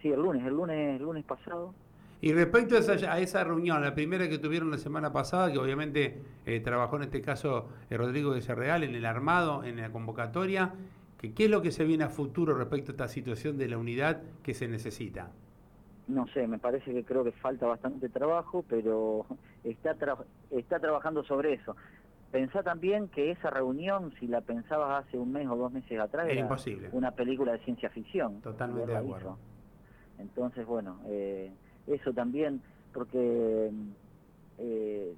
Sí, 0.00 0.08
el 0.08 0.20
lunes, 0.20 0.44
el 0.44 0.54
lunes, 0.54 0.96
el 0.96 1.02
lunes 1.02 1.24
pasado. 1.24 1.72
Y 2.20 2.32
respecto 2.32 2.76
a 2.76 2.78
esa, 2.78 2.92
a 3.12 3.18
esa, 3.18 3.44
reunión, 3.44 3.82
la 3.82 3.94
primera 3.94 4.28
que 4.28 4.38
tuvieron 4.38 4.70
la 4.70 4.78
semana 4.78 5.12
pasada, 5.12 5.50
que 5.52 5.58
obviamente 5.58 6.22
eh, 6.46 6.60
trabajó 6.60 6.96
en 6.96 7.02
este 7.02 7.20
caso 7.20 7.68
eh, 7.90 7.96
Rodrigo 7.96 8.32
de 8.32 8.42
Serreal 8.42 8.84
en 8.84 8.94
el 8.94 9.04
armado, 9.04 9.64
en 9.64 9.76
la 9.76 9.90
convocatoria, 9.90 10.72
que, 11.22 11.32
¿qué 11.32 11.44
es 11.44 11.50
lo 11.50 11.62
que 11.62 11.70
se 11.70 11.84
viene 11.84 12.02
a 12.02 12.08
futuro 12.08 12.54
respecto 12.54 12.90
a 12.90 12.94
esta 12.94 13.08
situación 13.08 13.56
de 13.56 13.68
la 13.68 13.78
unidad 13.78 14.22
que 14.42 14.54
se 14.54 14.66
necesita? 14.66 15.30
No 16.08 16.26
sé, 16.26 16.48
me 16.48 16.58
parece 16.58 16.92
que 16.92 17.04
creo 17.04 17.22
que 17.22 17.30
falta 17.30 17.64
bastante 17.64 18.08
trabajo, 18.08 18.64
pero 18.68 19.24
está, 19.62 19.96
está 20.50 20.80
trabajando 20.80 21.22
sobre 21.22 21.54
eso. 21.54 21.76
Pensá 22.32 22.64
también 22.64 23.06
que 23.08 23.30
esa 23.30 23.50
reunión, 23.50 24.12
si 24.18 24.26
la 24.26 24.40
pensabas 24.40 25.04
hace 25.04 25.16
un 25.16 25.30
mes 25.30 25.46
o 25.46 25.54
dos 25.54 25.72
meses 25.72 26.00
atrás, 26.00 26.26
era, 26.28 26.40
imposible. 26.40 26.88
una 26.90 27.12
película 27.12 27.52
de 27.52 27.58
ciencia 27.60 27.88
ficción. 27.90 28.40
Totalmente 28.40 28.90
de 28.90 28.96
acuerdo. 28.96 29.38
Entonces, 30.18 30.66
bueno, 30.66 30.98
eh, 31.06 31.52
eso 31.86 32.12
también, 32.12 32.60
porque 32.92 33.70
eh, 34.58 35.14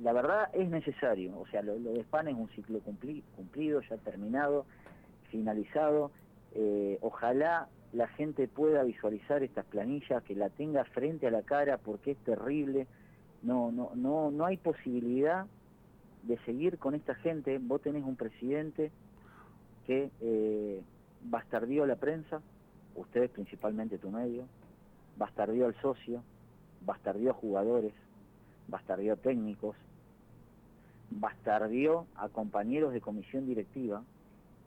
la 0.00 0.12
verdad 0.12 0.48
es 0.52 0.70
necesario, 0.70 1.36
o 1.38 1.46
sea, 1.48 1.62
lo, 1.62 1.76
de 1.76 2.04
SPAN 2.04 2.28
es 2.28 2.36
un 2.36 2.48
ciclo 2.50 2.78
cumplido, 2.80 3.80
ya 3.80 3.96
terminado, 3.96 4.64
finalizado, 5.30 6.10
eh, 6.54 6.98
ojalá 7.00 7.68
la 7.92 8.06
gente 8.08 8.46
pueda 8.46 8.82
visualizar 8.82 9.42
estas 9.42 9.64
planillas, 9.66 10.22
que 10.24 10.34
la 10.34 10.48
tenga 10.50 10.84
frente 10.84 11.26
a 11.26 11.30
la 11.30 11.42
cara 11.42 11.78
porque 11.78 12.12
es 12.12 12.18
terrible, 12.18 12.86
no, 13.42 13.72
no, 13.72 13.92
no, 13.94 14.30
no 14.30 14.44
hay 14.44 14.56
posibilidad 14.56 15.46
de 16.22 16.38
seguir 16.44 16.78
con 16.78 16.94
esta 16.94 17.14
gente, 17.14 17.58
vos 17.58 17.80
tenés 17.80 18.04
un 18.04 18.16
presidente 18.16 18.92
que 19.86 20.10
eh, 20.20 20.82
bastardió 21.24 21.84
a 21.84 21.86
la 21.86 21.96
prensa, 21.96 22.40
ustedes 22.94 23.30
principalmente 23.30 23.98
tu 23.98 24.10
medio, 24.10 24.44
bastardió 25.16 25.66
al 25.66 25.74
socio, 25.80 26.22
bastardió 26.84 27.30
a 27.30 27.34
jugadores, 27.34 27.92
bastardió 28.68 29.14
a 29.14 29.16
técnicos, 29.16 29.76
bastardió 31.10 32.06
a 32.14 32.28
compañeros 32.28 32.92
de 32.92 33.00
comisión 33.00 33.46
directiva 33.46 34.02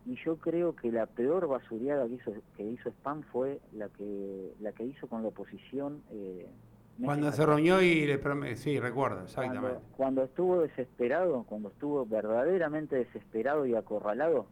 y 0.05 0.15
yo 0.23 0.37
creo 0.37 0.75
que 0.75 0.91
la 0.91 1.05
peor 1.05 1.47
basureada 1.47 2.07
que 2.07 2.13
hizo, 2.15 2.33
que 2.57 2.63
hizo 2.63 2.89
Spam 2.89 3.23
fue 3.23 3.59
la 3.73 3.89
que 3.89 4.53
la 4.59 4.71
que 4.73 4.83
hizo 4.83 5.07
con 5.07 5.21
la 5.21 5.29
oposición 5.29 6.01
eh, 6.11 6.47
cuando 7.03 7.31
se 7.31 7.45
reunió 7.45 7.81
y 7.81 8.05
le 8.05 8.55
sí 8.55 8.79
recuerdo 8.79 9.23
exactamente. 9.23 9.79
cuando, 9.97 10.23
estuvo 10.23 10.61
desesperado 10.61 11.43
cuando 11.47 11.69
estuvo 11.69 12.05
verdaderamente 12.05 12.97
desesperado 12.97 13.65
y 13.65 13.75
acorralado 13.75 14.45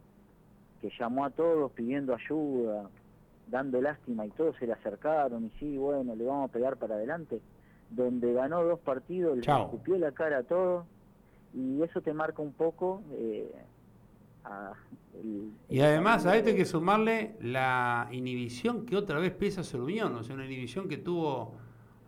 que 0.81 0.89
llamó 0.98 1.25
a 1.25 1.29
todos 1.29 1.72
pidiendo 1.74 2.15
ayuda 2.15 2.89
dando 3.51 3.81
lástima 3.81 4.25
y 4.25 4.29
todos 4.29 4.55
se 4.58 4.65
le 4.65 4.74
acercaron 4.74 5.46
y 5.46 5.50
sí, 5.60 5.77
bueno, 5.77 6.15
le 6.15 6.25
vamos 6.25 6.50
a 6.50 6.53
pegar 6.53 6.77
para 6.77 6.96
adelante, 6.96 7.41
donde 7.89 8.34
ganó 8.34 8.63
dos 8.63 8.79
partidos, 8.79 9.38
le 9.38 9.41
escupió 9.41 9.98
la 9.98 10.13
cara 10.13 10.39
a 10.39 10.43
todos 10.43 10.86
y 11.53 11.84
eso 11.84 12.01
te 12.01 12.13
marca 12.13 12.41
un 12.41 12.53
poco... 12.53 13.03
Eh, 13.12 13.51
y 15.70 15.80
además 15.82 16.26
a 16.26 16.36
esto 16.36 16.50
hay 16.50 16.56
que 16.56 16.66
sumarle 16.66 17.36
la 17.42 18.10
inhibición 18.12 18.86
que 18.86 18.96
otra 18.96 19.20
vez 19.20 19.32
pesa 19.32 19.64
sobre 19.64 19.84
Unión, 19.84 20.16
o 20.16 20.24
sea, 20.24 20.36
una 20.36 20.46
inhibición 20.46 20.88
que 20.88 20.98
tuvo 20.98 21.56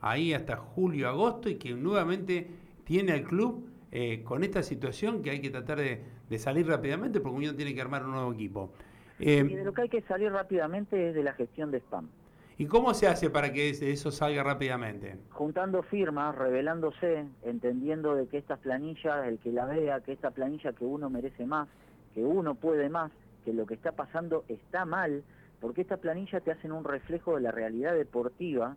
ahí 0.01 0.33
hasta 0.33 0.57
julio, 0.57 1.07
agosto 1.07 1.49
y 1.49 1.55
que 1.55 1.73
nuevamente 1.73 2.47
tiene 2.83 3.13
al 3.13 3.23
club 3.23 3.67
eh, 3.91 4.23
con 4.23 4.43
esta 4.43 4.63
situación 4.63 5.21
que 5.21 5.29
hay 5.29 5.41
que 5.41 5.49
tratar 5.49 5.77
de, 5.77 6.01
de 6.29 6.39
salir 6.39 6.67
rápidamente 6.67 7.19
porque 7.19 7.37
Unión 7.37 7.55
tiene 7.55 7.73
que 7.75 7.81
armar 7.81 8.05
un 8.05 8.11
nuevo 8.11 8.33
equipo. 8.33 8.73
Eh, 9.19 9.45
y 9.47 9.55
de 9.55 9.63
lo 9.63 9.73
que 9.73 9.83
hay 9.83 9.89
que 9.89 10.01
salir 10.01 10.31
rápidamente 10.31 11.09
es 11.09 11.15
de 11.15 11.23
la 11.23 11.33
gestión 11.33 11.71
de 11.71 11.77
spam. 11.79 12.09
¿Y 12.57 12.67
cómo 12.67 12.93
se 12.93 13.07
hace 13.07 13.29
para 13.29 13.51
que 13.51 13.69
eso 13.69 14.11
salga 14.11 14.43
rápidamente? 14.43 15.17
Juntando 15.31 15.81
firmas, 15.81 16.35
revelándose, 16.35 17.25
entendiendo 17.43 18.15
de 18.15 18.27
que 18.27 18.37
estas 18.37 18.59
planillas, 18.59 19.27
el 19.27 19.39
que 19.39 19.51
la 19.51 19.65
vea, 19.65 20.01
que 20.01 20.11
esta 20.11 20.31
planilla 20.31 20.73
que 20.73 20.85
uno 20.85 21.09
merece 21.09 21.45
más, 21.45 21.67
que 22.13 22.23
uno 22.23 22.55
puede 22.55 22.89
más, 22.89 23.11
que 23.43 23.53
lo 23.53 23.65
que 23.65 23.73
está 23.73 23.91
pasando 23.91 24.45
está 24.47 24.85
mal, 24.85 25.23
porque 25.59 25.81
estas 25.81 25.99
planillas 25.99 26.43
te 26.43 26.51
hacen 26.51 26.71
un 26.71 26.83
reflejo 26.83 27.35
de 27.35 27.41
la 27.41 27.51
realidad 27.51 27.93
deportiva 27.93 28.75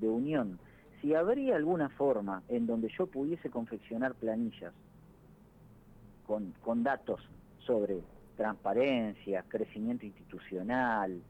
de 0.00 0.08
Unión. 0.08 0.58
Si 1.00 1.14
habría 1.14 1.56
alguna 1.56 1.88
forma 1.90 2.42
en 2.48 2.66
donde 2.66 2.88
yo 2.96 3.06
pudiese 3.06 3.50
confeccionar 3.50 4.14
planillas 4.14 4.72
con, 6.26 6.52
con 6.62 6.82
datos 6.82 7.20
sobre 7.58 8.00
transparencia, 8.36 9.44
crecimiento 9.48 10.06
institucional 10.06 11.20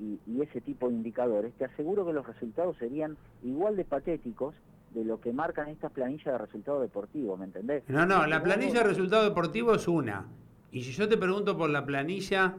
y, 0.00 0.18
ese 0.40 0.60
tipo 0.60 0.88
de 0.88 0.94
indicadores, 0.94 1.52
te 1.54 1.64
aseguro 1.64 2.04
que 2.04 2.12
los 2.12 2.26
resultados 2.26 2.76
serían 2.78 3.16
igual 3.42 3.76
de 3.76 3.84
patéticos 3.84 4.54
de 4.92 5.04
lo 5.04 5.20
que 5.20 5.32
marcan 5.32 5.68
estas 5.68 5.90
planillas 5.92 6.26
de 6.26 6.38
resultados 6.38 6.82
deportivos, 6.82 7.38
¿me 7.38 7.46
entendés? 7.46 7.82
No, 7.88 8.06
no, 8.06 8.26
la 8.26 8.42
planilla 8.42 8.80
de 8.80 8.84
resultados 8.84 9.28
deportivos 9.28 9.82
es 9.82 9.88
una. 9.88 10.26
Y 10.74 10.82
si 10.82 10.90
yo 10.90 11.08
te 11.08 11.16
pregunto 11.16 11.56
por 11.56 11.70
la 11.70 11.86
planilla 11.86 12.56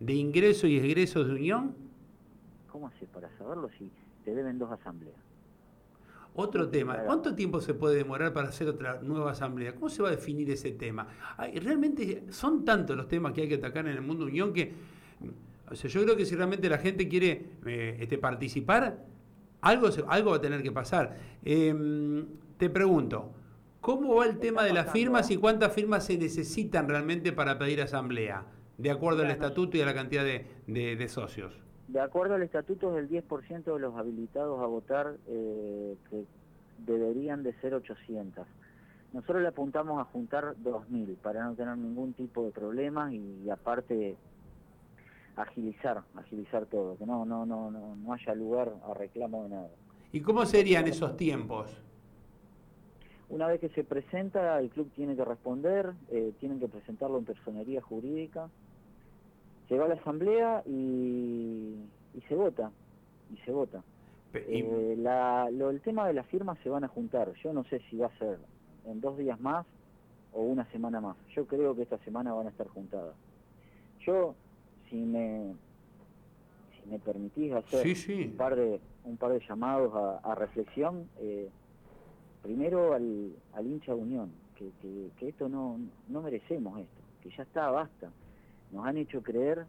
de 0.00 0.14
ingreso 0.14 0.66
y 0.66 0.78
egresos 0.78 1.26
de 1.26 1.34
Unión... 1.34 1.74
¿Cómo 2.72 2.88
haces 2.88 3.06
para 3.10 3.28
saberlo 3.36 3.68
si 3.68 3.92
te 4.24 4.34
deben 4.34 4.58
dos 4.58 4.72
asambleas? 4.72 5.18
Otro 6.34 6.70
tema, 6.70 6.96
¿cuánto 7.04 7.34
tiempo 7.34 7.60
se 7.60 7.74
puede 7.74 7.96
demorar 7.96 8.32
para 8.32 8.48
hacer 8.48 8.68
otra 8.68 9.02
nueva 9.02 9.32
asamblea? 9.32 9.74
¿Cómo 9.74 9.90
se 9.90 10.00
va 10.00 10.08
a 10.08 10.12
definir 10.12 10.50
ese 10.50 10.70
tema? 10.70 11.08
realmente 11.56 12.24
son 12.30 12.64
tantos 12.64 12.96
los 12.96 13.06
temas 13.06 13.34
que 13.34 13.42
hay 13.42 13.48
que 13.48 13.56
atacar 13.56 13.86
en 13.86 13.92
el 13.92 14.02
mundo 14.02 14.24
Unión 14.24 14.54
que, 14.54 14.72
o 15.70 15.74
sea, 15.74 15.90
yo 15.90 16.02
creo 16.04 16.16
que 16.16 16.24
si 16.24 16.36
realmente 16.36 16.70
la 16.70 16.78
gente 16.78 17.06
quiere 17.06 17.50
eh, 17.66 17.98
este, 18.00 18.16
participar, 18.16 19.04
algo, 19.60 19.88
algo 20.06 20.30
va 20.30 20.36
a 20.36 20.40
tener 20.40 20.62
que 20.62 20.72
pasar. 20.72 21.18
Em, 21.44 22.24
te 22.56 22.70
pregunto, 22.70 23.30
¿cómo 23.80 24.16
va 24.16 24.26
el 24.26 24.38
tema 24.38 24.64
de 24.64 24.72
las 24.72 24.92
firmas 24.92 25.30
y 25.30 25.36
cuántas 25.36 25.72
firmas 25.72 26.04
se 26.06 26.18
necesitan 26.18 26.88
realmente 26.88 27.32
para 27.32 27.58
pedir 27.58 27.80
asamblea, 27.80 28.44
de 28.76 28.90
acuerdo 28.90 29.22
al 29.22 29.30
estatuto 29.30 29.76
y 29.76 29.80
a 29.80 29.86
la 29.86 29.94
cantidad 29.94 30.24
de 30.24 31.08
socios? 31.08 31.58
De 31.88 32.00
acuerdo 32.00 32.34
al 32.34 32.42
estatuto 32.42 32.96
es 32.96 33.02
el 33.02 33.08
10% 33.08 33.64
de 33.64 33.80
los 33.80 33.96
habilitados 33.96 34.62
a 34.62 34.66
votar 34.66 35.16
eh, 35.26 35.96
que 36.10 36.24
deberían 36.86 37.42
de 37.42 37.54
ser 37.60 37.72
800. 37.72 38.46
Nosotros 39.14 39.40
le 39.40 39.48
apuntamos 39.48 39.98
a 39.98 40.04
juntar 40.04 40.54
2.000 40.62 41.16
para 41.16 41.44
no 41.44 41.54
tener 41.54 41.78
ningún 41.78 42.12
tipo 42.12 42.44
de 42.44 42.50
problemas 42.50 43.10
y, 43.14 43.48
aparte 43.48 44.16
agilizar, 45.34 46.02
agilizar 46.14 46.66
todo, 46.66 46.98
que 46.98 47.06
no, 47.06 47.24
no, 47.24 47.46
no, 47.46 47.70
no, 47.70 47.96
no 47.96 48.12
haya 48.12 48.34
lugar 48.34 48.70
a 48.86 48.92
reclamo 48.92 49.44
de 49.44 49.48
nada. 49.48 49.68
¿Y 50.12 50.20
cómo 50.20 50.44
serían 50.44 50.86
esos 50.88 51.16
tiempos? 51.16 51.70
Una 53.30 53.46
vez 53.46 53.60
que 53.60 53.68
se 53.70 53.84
presenta, 53.84 54.58
el 54.58 54.70
club 54.70 54.90
tiene 54.94 55.14
que 55.14 55.24
responder, 55.24 55.92
eh, 56.10 56.32
tienen 56.40 56.58
que 56.58 56.68
presentarlo 56.68 57.18
en 57.18 57.24
personería 57.24 57.82
jurídica, 57.82 58.48
se 59.68 59.76
va 59.76 59.84
a 59.84 59.88
la 59.88 59.94
asamblea 59.94 60.62
y, 60.66 61.76
se 62.26 62.34
vota, 62.34 62.70
y 63.32 63.36
se 63.44 63.52
vota. 63.52 63.82
Eh, 64.32 64.94
lo, 65.52 65.70
el 65.70 65.80
tema 65.80 66.06
de 66.06 66.14
las 66.14 66.26
firmas 66.26 66.58
se 66.62 66.70
van 66.70 66.84
a 66.84 66.88
juntar, 66.88 67.32
yo 67.42 67.52
no 67.52 67.64
sé 67.64 67.80
si 67.90 67.96
va 67.96 68.06
a 68.06 68.18
ser 68.18 68.38
en 68.86 69.00
dos 69.00 69.18
días 69.18 69.38
más 69.40 69.66
o 70.32 70.42
una 70.42 70.64
semana 70.70 71.00
más, 71.00 71.16
yo 71.34 71.46
creo 71.46 71.74
que 71.74 71.82
esta 71.82 71.98
semana 71.98 72.32
van 72.32 72.46
a 72.46 72.50
estar 72.50 72.68
juntadas. 72.68 73.14
Yo, 74.00 74.34
si 74.88 74.96
me, 74.96 75.54
si 76.74 76.90
me 76.90 76.98
permitís 76.98 77.52
hacer 77.52 77.86
Un, 77.86 78.36
par 78.36 78.56
de, 78.56 78.80
un 79.04 79.16
par 79.16 79.32
de 79.32 79.40
llamados 79.46 80.20
a, 80.22 80.34
reflexión, 80.34 81.08
eh, 81.20 81.50
primero 82.42 82.94
al, 82.94 83.32
al 83.54 83.66
hincha 83.66 83.94
Unión, 83.94 84.30
que, 84.56 84.70
que, 84.80 85.10
que 85.18 85.28
esto 85.28 85.48
no, 85.48 85.78
no 86.08 86.22
merecemos 86.22 86.78
esto, 86.78 87.00
que 87.22 87.30
ya 87.30 87.42
está, 87.42 87.70
basta 87.70 88.10
nos 88.72 88.86
han 88.86 88.96
hecho 88.98 89.22
creer 89.22 89.66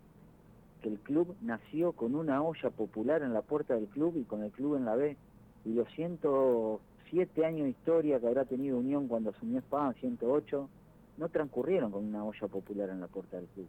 que 0.81 0.89
el 0.89 0.99
club 0.99 1.35
nació 1.41 1.91
con 1.93 2.15
una 2.15 2.41
olla 2.41 2.69
popular 2.69 3.21
en 3.21 3.33
la 3.33 3.41
puerta 3.41 3.75
del 3.75 3.87
club 3.87 4.15
y 4.17 4.23
con 4.23 4.43
el 4.43 4.51
club 4.51 4.75
en 4.75 4.85
la 4.85 4.95
B. 4.95 5.17
Y 5.65 5.73
los 5.73 5.89
107 5.93 7.45
años 7.45 7.63
de 7.63 7.69
historia 7.69 8.19
que 8.19 8.27
habrá 8.27 8.45
tenido 8.45 8.77
Unión 8.77 9.07
cuando 9.07 9.31
asumió 9.31 9.59
Spam, 9.59 9.93
108, 9.95 10.69
no 11.17 11.29
transcurrieron 11.29 11.91
con 11.91 12.05
una 12.05 12.23
olla 12.23 12.47
popular 12.47 12.89
en 12.89 13.01
la 13.01 13.07
puerta 13.07 13.37
del 13.37 13.47
club. 13.47 13.67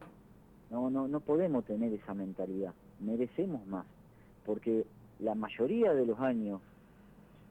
No, 0.71 0.89
no, 0.89 1.09
no 1.09 1.21
podemos 1.21 1.65
tener 1.65 1.93
esa 1.93 2.15
mentalidad. 2.15 2.73
Merecemos 3.01 3.67
más. 3.67 3.87
Porque 4.47 4.87
la 5.19 5.35
mayoría 5.35 5.93
de 5.95 6.07
los 6.07 6.19
años 6.21 6.61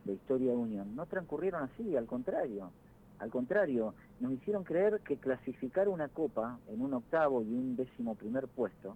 de 0.05 0.13
historia 0.13 0.51
de 0.51 0.57
Unión 0.57 0.95
no 0.95 1.05
transcurrieron 1.05 1.63
así, 1.63 1.95
al 1.95 2.05
contrario. 2.05 2.71
Al 3.19 3.29
contrario, 3.29 3.93
nos 4.19 4.31
hicieron 4.31 4.63
creer 4.63 5.01
que 5.01 5.17
clasificar 5.17 5.89
una 5.89 6.07
copa 6.07 6.57
en 6.69 6.81
un 6.81 6.93
octavo 6.93 7.41
y 7.41 7.53
un 7.53 7.75
décimo 7.75 8.15
primer 8.15 8.47
puesto 8.47 8.95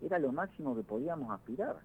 era 0.00 0.18
lo 0.18 0.32
máximo 0.32 0.76
que 0.76 0.82
podíamos 0.82 1.30
aspirar, 1.30 1.76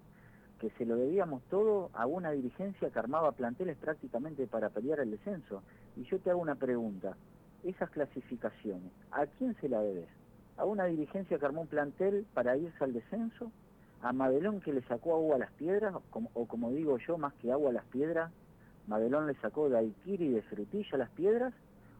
que 0.60 0.70
se 0.70 0.86
lo 0.86 0.96
debíamos 0.96 1.42
todo 1.44 1.90
a 1.94 2.06
una 2.06 2.30
dirigencia 2.30 2.90
que 2.90 2.98
armaba 2.98 3.32
planteles 3.32 3.76
prácticamente 3.78 4.46
para 4.46 4.68
pelear 4.68 5.00
el 5.00 5.10
descenso. 5.10 5.62
Y 5.96 6.04
yo 6.04 6.18
te 6.20 6.30
hago 6.30 6.40
una 6.40 6.54
pregunta, 6.54 7.16
esas 7.64 7.90
clasificaciones, 7.90 8.92
¿a 9.10 9.26
quién 9.26 9.56
se 9.60 9.68
la 9.68 9.80
debes? 9.80 10.08
¿A 10.56 10.64
una 10.64 10.84
dirigencia 10.84 11.38
que 11.38 11.46
armó 11.46 11.62
un 11.62 11.66
plantel 11.66 12.26
para 12.34 12.56
irse 12.56 12.84
al 12.84 12.92
descenso? 12.92 13.50
¿A 14.02 14.12
Madelón 14.12 14.60
que 14.60 14.72
le 14.72 14.82
sacó 14.82 15.14
agua 15.14 15.36
a 15.36 15.38
las 15.38 15.52
piedras? 15.52 15.94
O 16.34 16.46
como, 16.46 16.70
digo 16.70 16.98
yo, 16.98 17.18
más 17.18 17.32
que 17.34 17.50
agua 17.50 17.70
a 17.70 17.74
las 17.74 17.84
piedras, 17.86 18.32
Madelón 18.86 19.26
le 19.26 19.34
sacó 19.34 19.68
de 19.68 19.78
Aikiri 19.78 20.26
y 20.26 20.32
de 20.32 20.42
Frutilla 20.42 20.90
a 20.94 20.98
las 20.98 21.10
piedras? 21.10 21.52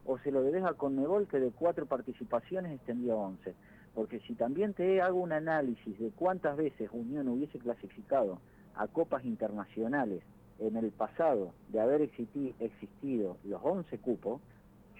¿O 0.04 0.18
se 0.18 0.32
lo 0.32 0.42
debes 0.42 0.64
a 0.64 0.74
Conmebol 0.74 1.28
que 1.28 1.38
de 1.38 1.50
cuatro 1.50 1.86
participaciones 1.86 2.72
extendió 2.72 3.14
a 3.14 3.28
once? 3.28 3.54
Porque 3.94 4.20
si 4.20 4.34
también 4.34 4.74
te 4.74 5.00
hago 5.00 5.20
un 5.20 5.32
análisis 5.32 5.98
de 5.98 6.10
cuántas 6.10 6.56
veces 6.56 6.90
Unión 6.92 7.28
hubiese 7.28 7.58
clasificado 7.58 8.38
a 8.74 8.88
copas 8.88 9.24
internacionales 9.24 10.22
en 10.58 10.76
el 10.76 10.90
pasado 10.90 11.52
de 11.68 11.80
haber 11.80 12.02
existido 12.02 13.36
los 13.44 13.60
11 13.62 13.98
cupos, 13.98 14.40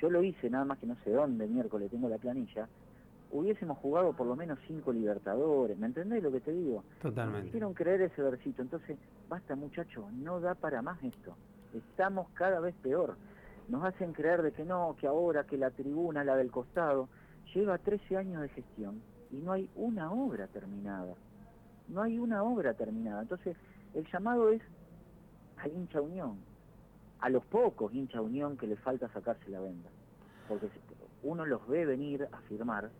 yo 0.01 0.11
lo 0.11 0.23
hice 0.23 0.51
nada 0.51 0.65
más 0.65 0.79
que 0.79 0.87
no 0.87 0.97
sé 1.05 1.11
dónde, 1.11 1.47
miércoles 1.47 1.91
tengo 1.91 2.09
la 2.09 2.19
planilla, 2.19 2.69
hubiésemos 3.31 3.79
jugado 3.79 4.13
por 4.13 4.27
lo 4.27 4.37
menos 4.37 4.59
cinco 4.67 4.93
Libertadores, 4.93 5.79
¿me 5.79 5.87
entendés 5.87 6.23
lo 6.23 6.31
que 6.31 6.41
te 6.41 6.53
digo? 6.53 6.85
Totalmente. 7.01 7.49
Hicieron 7.49 7.73
creer 7.73 8.03
ese 8.03 8.21
versito, 8.21 8.63
entonces, 8.63 8.99
basta 9.29 9.55
muchachos, 9.57 10.13
no 10.13 10.41
da 10.41 10.55
para 10.55 10.83
más 10.83 11.03
esto, 11.03 11.35
estamos 11.79 12.29
cada 12.35 12.61
vez 12.61 12.75
peor, 12.83 13.17
nos 13.69 13.85
hacen 13.85 14.13
creer 14.13 14.43
de 14.43 14.53
que 14.53 14.65
no, 14.65 14.97
que 14.99 15.07
ahora, 15.07 15.45
que 15.45 15.57
la 15.57 15.71
tribuna, 15.71 16.25
la 16.25 16.37
del 16.37 16.51
costado, 16.51 17.09
lleva 17.55 17.79
13 17.79 18.17
años 18.17 18.43
de 18.43 18.49
gestión 18.49 19.03
y 19.31 19.37
no 19.37 19.53
hay 19.53 19.71
una 19.77 20.13
obra 20.13 20.47
terminada, 20.49 21.15
no 21.89 22.03
hay 22.03 22.19
una 22.19 22.43
obra 22.43 22.75
terminada, 22.75 23.23
entonces 23.23 23.57
el 23.95 24.07
llamado 24.11 24.51
es 24.51 24.63
a 25.59 25.69
hincha 25.69 26.01
unión, 26.01 26.39
a 27.21 27.29
los 27.29 27.45
pocos 27.45 27.93
hincha 27.95 28.21
unión 28.21 28.57
que 28.57 28.67
le 28.67 28.77
falta 28.77 29.09
sacarse 29.09 29.49
la 29.51 29.61
venda. 29.61 29.89
Porque 30.49 30.69
uno 31.23 31.47
los 31.47 31.67
ve 31.69 31.87
venir 31.87 32.29
a 32.33 32.39
firmar 32.49 32.91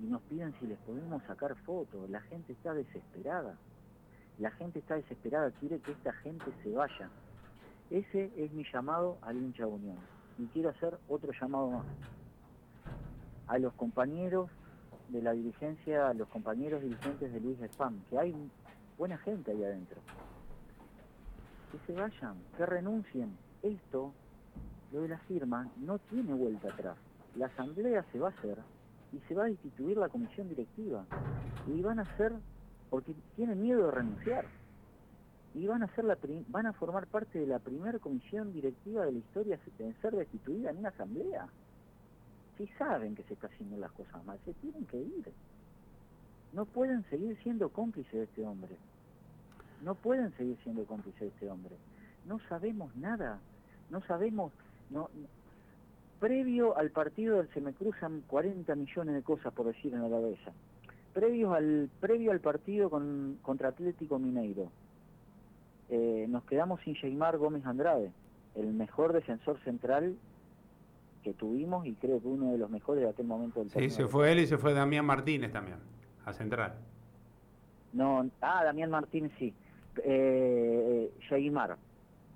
y 0.00 0.04
nos 0.04 0.22
piden 0.22 0.54
si 0.58 0.66
les 0.66 0.78
podemos 0.78 1.22
sacar 1.24 1.54
fotos. 1.56 2.08
La 2.08 2.20
gente 2.22 2.52
está 2.52 2.72
desesperada. 2.72 3.56
La 4.38 4.50
gente 4.52 4.78
está 4.78 4.94
desesperada, 4.94 5.50
quiere 5.52 5.80
que 5.80 5.92
esta 5.92 6.12
gente 6.14 6.46
se 6.62 6.72
vaya. 6.72 7.10
Ese 7.90 8.30
es 8.36 8.52
mi 8.52 8.64
llamado 8.72 9.18
al 9.22 9.36
hincha 9.36 9.66
unión. 9.66 9.98
Y 10.38 10.46
quiero 10.46 10.70
hacer 10.70 10.98
otro 11.08 11.32
llamado 11.38 11.70
más. 11.70 11.86
A 13.48 13.58
los 13.58 13.72
compañeros 13.74 14.48
de 15.08 15.22
la 15.22 15.32
dirigencia, 15.32 16.08
a 16.08 16.14
los 16.14 16.28
compañeros 16.28 16.82
dirigentes 16.82 17.32
de 17.32 17.40
Luis 17.40 17.60
Spam, 17.60 18.00
que 18.08 18.18
hay 18.18 18.50
buena 18.96 19.18
gente 19.18 19.50
ahí 19.50 19.64
adentro 19.64 20.00
que 21.70 21.78
se 21.86 21.92
vayan, 21.92 22.34
que 22.56 22.66
renuncien. 22.66 23.36
Esto, 23.62 24.12
lo 24.92 25.02
de 25.02 25.08
la 25.08 25.18
firma, 25.18 25.68
no 25.78 25.98
tiene 25.98 26.34
vuelta 26.34 26.68
atrás. 26.68 26.96
La 27.36 27.46
asamblea 27.46 28.04
se 28.12 28.18
va 28.18 28.28
a 28.28 28.30
hacer 28.30 28.58
y 29.12 29.18
se 29.28 29.34
va 29.34 29.44
a 29.44 29.50
instituir 29.50 29.96
la 29.96 30.08
comisión 30.08 30.48
directiva. 30.48 31.04
Y 31.66 31.80
van 31.82 32.00
a 32.00 32.02
hacer, 32.02 32.32
porque 32.88 33.14
tienen 33.36 33.62
miedo 33.62 33.86
de 33.86 33.90
renunciar, 33.92 34.46
y 35.54 35.66
van 35.66 35.82
a, 35.82 35.94
ser 35.94 36.04
la 36.04 36.16
van 36.48 36.66
a 36.66 36.72
formar 36.72 37.06
parte 37.06 37.40
de 37.40 37.46
la 37.46 37.58
primera 37.58 37.98
comisión 37.98 38.52
directiva 38.52 39.04
de 39.04 39.12
la 39.12 39.18
historia 39.18 39.58
en 39.78 40.00
ser 40.00 40.14
destituida 40.14 40.70
en 40.70 40.78
una 40.78 40.90
asamblea. 40.90 41.48
Si 42.56 42.66
saben 42.78 43.14
que 43.16 43.22
se 43.24 43.34
está 43.34 43.48
haciendo 43.48 43.76
las 43.78 43.90
cosas 43.92 44.24
mal, 44.24 44.38
se 44.44 44.52
tienen 44.54 44.84
que 44.86 44.98
ir. 44.98 45.32
No 46.52 46.66
pueden 46.66 47.04
seguir 47.10 47.36
siendo 47.42 47.68
cómplices 47.70 48.12
de 48.12 48.22
este 48.24 48.46
hombre. 48.46 48.76
No 49.82 49.94
pueden 49.94 50.32
seguir 50.36 50.56
siendo 50.62 50.84
cómplices 50.84 51.20
de 51.20 51.28
este 51.28 51.50
hombre. 51.50 51.74
No 52.26 52.38
sabemos 52.48 52.94
nada. 52.96 53.38
No 53.88 54.00
sabemos... 54.02 54.52
No, 54.90 55.08
previo 56.20 56.76
al 56.76 56.90
partido 56.90 57.44
se 57.54 57.60
me 57.60 57.72
cruzan 57.72 58.22
40 58.26 58.74
millones 58.74 59.14
de 59.14 59.22
cosas 59.22 59.52
por 59.54 59.66
decir 59.66 59.94
en 59.94 60.02
la 60.02 60.10
cabeza. 60.10 60.52
Previo 61.14 61.54
al, 61.54 61.88
previo 62.00 62.30
al 62.30 62.40
partido 62.40 62.90
con, 62.90 63.38
contra 63.42 63.70
Atlético 63.70 64.18
Mineiro, 64.18 64.70
eh, 65.90 66.26
nos 66.28 66.44
quedamos 66.44 66.80
sin 66.82 66.94
Sheimar 66.94 67.36
Gómez 67.38 67.66
Andrade, 67.66 68.12
el 68.54 68.72
mejor 68.72 69.12
defensor 69.12 69.58
central 69.64 70.16
que 71.22 71.34
tuvimos 71.34 71.86
y 71.86 71.94
creo 71.94 72.20
que 72.20 72.28
uno 72.28 72.52
de 72.52 72.58
los 72.58 72.70
mejores 72.70 73.04
de 73.04 73.10
aquel 73.10 73.26
momento 73.26 73.60
del 73.60 73.70
Sí, 73.70 73.90
se 73.90 74.06
fue 74.06 74.32
él 74.32 74.38
y 74.38 74.46
se 74.46 74.56
fue 74.56 74.72
Damián 74.72 75.04
Martínez 75.04 75.52
también, 75.52 75.78
a 76.24 76.32
central. 76.32 76.74
No, 77.92 78.30
ah, 78.40 78.64
Damián 78.64 78.90
Martínez 78.90 79.32
sí 79.38 79.52
eh, 80.04 81.10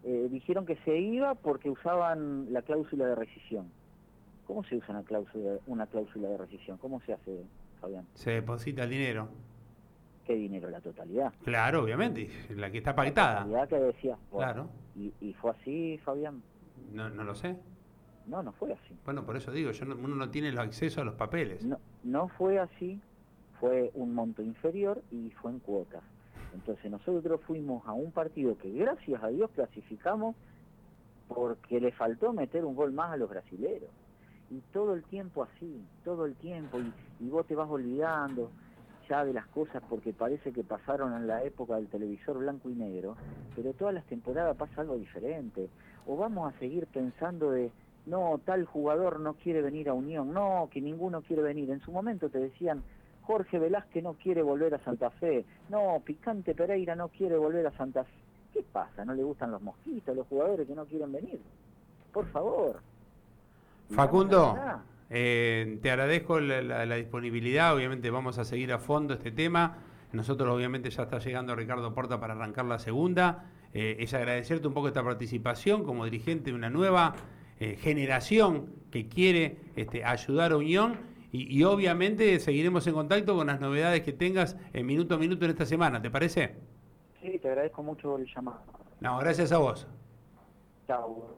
eh, 0.05 0.29
dijeron 0.31 0.67
que 0.67 0.77
se 0.85 0.99
iba 0.99 1.35
porque 1.35 1.71
usaban 1.71 2.53
la 2.53 2.63
cláusula 2.63 3.07
de 3.07 3.15
rescisión. 3.15 3.71
¿Cómo 4.47 4.63
se 4.65 4.77
usa 4.77 4.91
una 4.91 5.03
cláusula, 5.03 5.59
una 5.67 5.87
cláusula 5.87 6.29
de 6.29 6.39
rescisión? 6.39 6.77
¿Cómo 6.79 7.01
se 7.03 7.15
hace, 7.15 7.45
Fabián? 7.81 8.07
Se 8.15 8.33
deposita 8.33 8.85
el 8.85 8.91
dinero. 8.91 9.29
¿Qué 10.27 10.35
dinero? 10.35 10.71
¿La 10.71 10.81
totalidad? 10.81 11.33
Claro, 11.45 11.83
obviamente, 11.83 12.29
la 12.51 12.71
que 12.71 12.79
está 12.79 12.95
pactada. 12.95 13.45
La 13.47 13.67
que 13.67 13.77
decía. 13.77 14.17
claro. 14.31 14.69
¿y, 14.97 15.33
fue 15.35 15.51
así, 15.51 15.99
Fabián? 16.05 16.43
No, 16.93 17.11
no 17.11 17.25
lo 17.25 17.35
sé. 17.35 17.57
No, 18.27 18.43
no 18.43 18.53
fue 18.53 18.73
así. 18.73 18.97
Bueno, 19.05 19.25
por 19.27 19.37
eso 19.37 19.53
digo, 19.53 19.71
yo 19.73 19.85
uno 19.85 20.15
no 20.15 20.31
tiene 20.31 20.49
el 20.49 20.59
acceso 20.59 21.03
a 21.03 21.05
los 21.05 21.15
papeles. 21.15 21.65
No, 21.65 21.79
no 22.05 22.29
fue 22.29 22.59
así, 22.59 23.01
fue 23.61 23.91
un 23.95 24.15
monto 24.15 24.43
inferior 24.43 25.03
y 25.11 25.31
fue 25.31 25.51
en 25.51 25.59
cuotas. 25.59 26.03
Entonces 26.55 26.91
nosotros 26.91 27.41
fuimos 27.47 27.87
a 27.87 27.93
un 27.93 28.13
partido 28.13 28.57
que 28.57 28.71
gracias 28.71 29.23
a 29.23 29.29
Dios 29.29 29.51
clasificamos 29.55 30.37
porque 31.29 31.81
le 31.81 31.93
faltó 31.93 32.33
meter 32.33 32.65
un 32.65 32.75
gol 32.75 32.93
más 32.93 33.13
a 33.13 33.17
los 33.17 33.29
brasileros. 33.29 33.91
Y 34.51 34.61
todo 34.73 34.95
el 34.95 35.03
tiempo 35.05 35.43
así, 35.43 35.85
todo 36.05 36.27
el 36.27 36.35
tiempo, 36.37 36.79
y, 37.21 37.29
vos 37.29 37.47
te 37.47 37.55
vas 37.55 37.69
olvidando 37.69 38.51
ya 39.09 39.25
de 39.25 39.33
las 39.33 39.47
cosas 39.49 39.83
porque 39.89 40.13
parece 40.13 40.53
que 40.53 40.65
pasaron 40.65 41.15
en 41.15 41.27
la 41.27 41.43
época 41.43 41.77
del 41.77 41.89
televisor 41.89 42.39
blanco 42.39 42.71
y 42.71 42.75
negro, 42.75 43.17
pero 43.55 43.73
todas 43.73 43.95
las 43.95 44.05
temporadas 44.05 44.57
pasa 44.57 44.81
algo 44.81 44.97
diferente. 44.97 45.69
O 46.07 46.17
vamos 46.17 46.53
a 46.53 46.59
seguir 46.59 46.87
pensando 46.87 47.51
de, 47.51 47.71
no, 48.07 48.41
tal 48.45 48.65
jugador 48.67 49.21
no 49.21 49.35
quiere 49.35 49.63
venir 49.63 49.89
a 49.89 49.95
Unión, 49.95 50.33
no, 50.33 50.69
que 50.71 50.81
ninguno 50.81 51.23
quiere 51.23 51.43
venir. 51.43 51.71
En 51.71 51.81
su 51.81 51.93
momento 51.93 52.29
te 52.29 52.39
decían, 52.39 52.83
Jorge 53.23 53.59
Velázquez 53.59 54.03
no 54.03 54.15
quiere 54.15 54.43
volver 54.43 54.75
a 54.75 54.85
Santa 54.85 55.11
Fe, 55.11 55.45
no, 55.71 56.01
Picante 56.05 56.55
Pereira 56.55 56.95
no 56.95 57.09
quiere 57.09 57.37
volver 57.37 57.67
a 57.67 57.77
Santa 57.77 58.05
Fe. 58.05 58.11
¿Qué 58.53 58.63
pasa? 58.63 59.05
¿No 59.05 59.15
le 59.15 59.25
gustan 59.25 59.51
los 59.51 59.63
mosquitos, 59.63 60.15
los 60.15 60.27
jugadores 60.29 60.67
que 60.69 60.75
no 60.75 60.85
quieren 60.85 61.11
venir? 61.11 61.41
Por 62.13 62.27
favor. 62.27 62.81
Facundo, 63.91 64.57
eh, 65.11 65.79
te 65.83 65.91
agradezco 65.91 66.41
la, 66.41 66.97
disponibilidad, 66.97 67.75
obviamente 67.75 68.11
vamos 68.11 68.39
a 68.39 68.45
seguir 68.45 68.73
a 68.73 68.79
fondo 68.79 69.15
este 69.15 69.31
tema. 69.31 69.79
Nosotros 70.13 70.49
obviamente 70.55 70.91
ya 70.91 71.05
está 71.05 71.19
llegando 71.19 71.55
Ricardo 71.57 71.93
Porta 71.93 72.21
para 72.21 72.35
arrancar 72.35 72.65
la 72.67 72.79
segunda. 72.79 73.51
Eh, 73.73 73.97
es 73.99 74.15
agradecerte 74.15 74.69
un 74.69 74.75
poco 74.75 74.89
esta 74.89 75.03
participación 75.03 75.85
como 75.85 76.05
dirigente 76.05 76.51
de 76.51 76.57
una 76.57 76.71
nueva 76.71 77.17
eh, 77.59 77.77
generación 77.77 78.71
que 78.91 79.09
quiere 79.09 79.59
este, 79.75 80.05
ayudar 80.05 80.53
a 80.53 80.57
Unión 80.57 80.97
y, 81.33 81.65
obviamente 81.65 82.39
seguiremos 82.39 82.87
en 82.87 82.95
contacto 82.95 83.35
con 83.35 83.49
las 83.49 83.61
novedades 83.61 84.03
que 84.03 84.13
tengas 84.13 84.57
en 84.73 84.87
minuto 84.87 85.17
a 85.17 85.19
minuto 85.19 85.45
en 85.45 85.51
esta 85.51 85.67
semana, 85.67 86.01
¿te 86.01 86.09
parece? 86.09 86.55
Sí, 87.21 87.41
te 87.41 87.49
agradezco 87.49 87.83
mucho 87.83 88.17
el 88.19 88.27
llamado. 88.33 88.63
No, 89.01 89.19
gracias 89.19 89.51
a 89.51 89.59
vos. 89.59 89.89
Chao, 90.87 91.37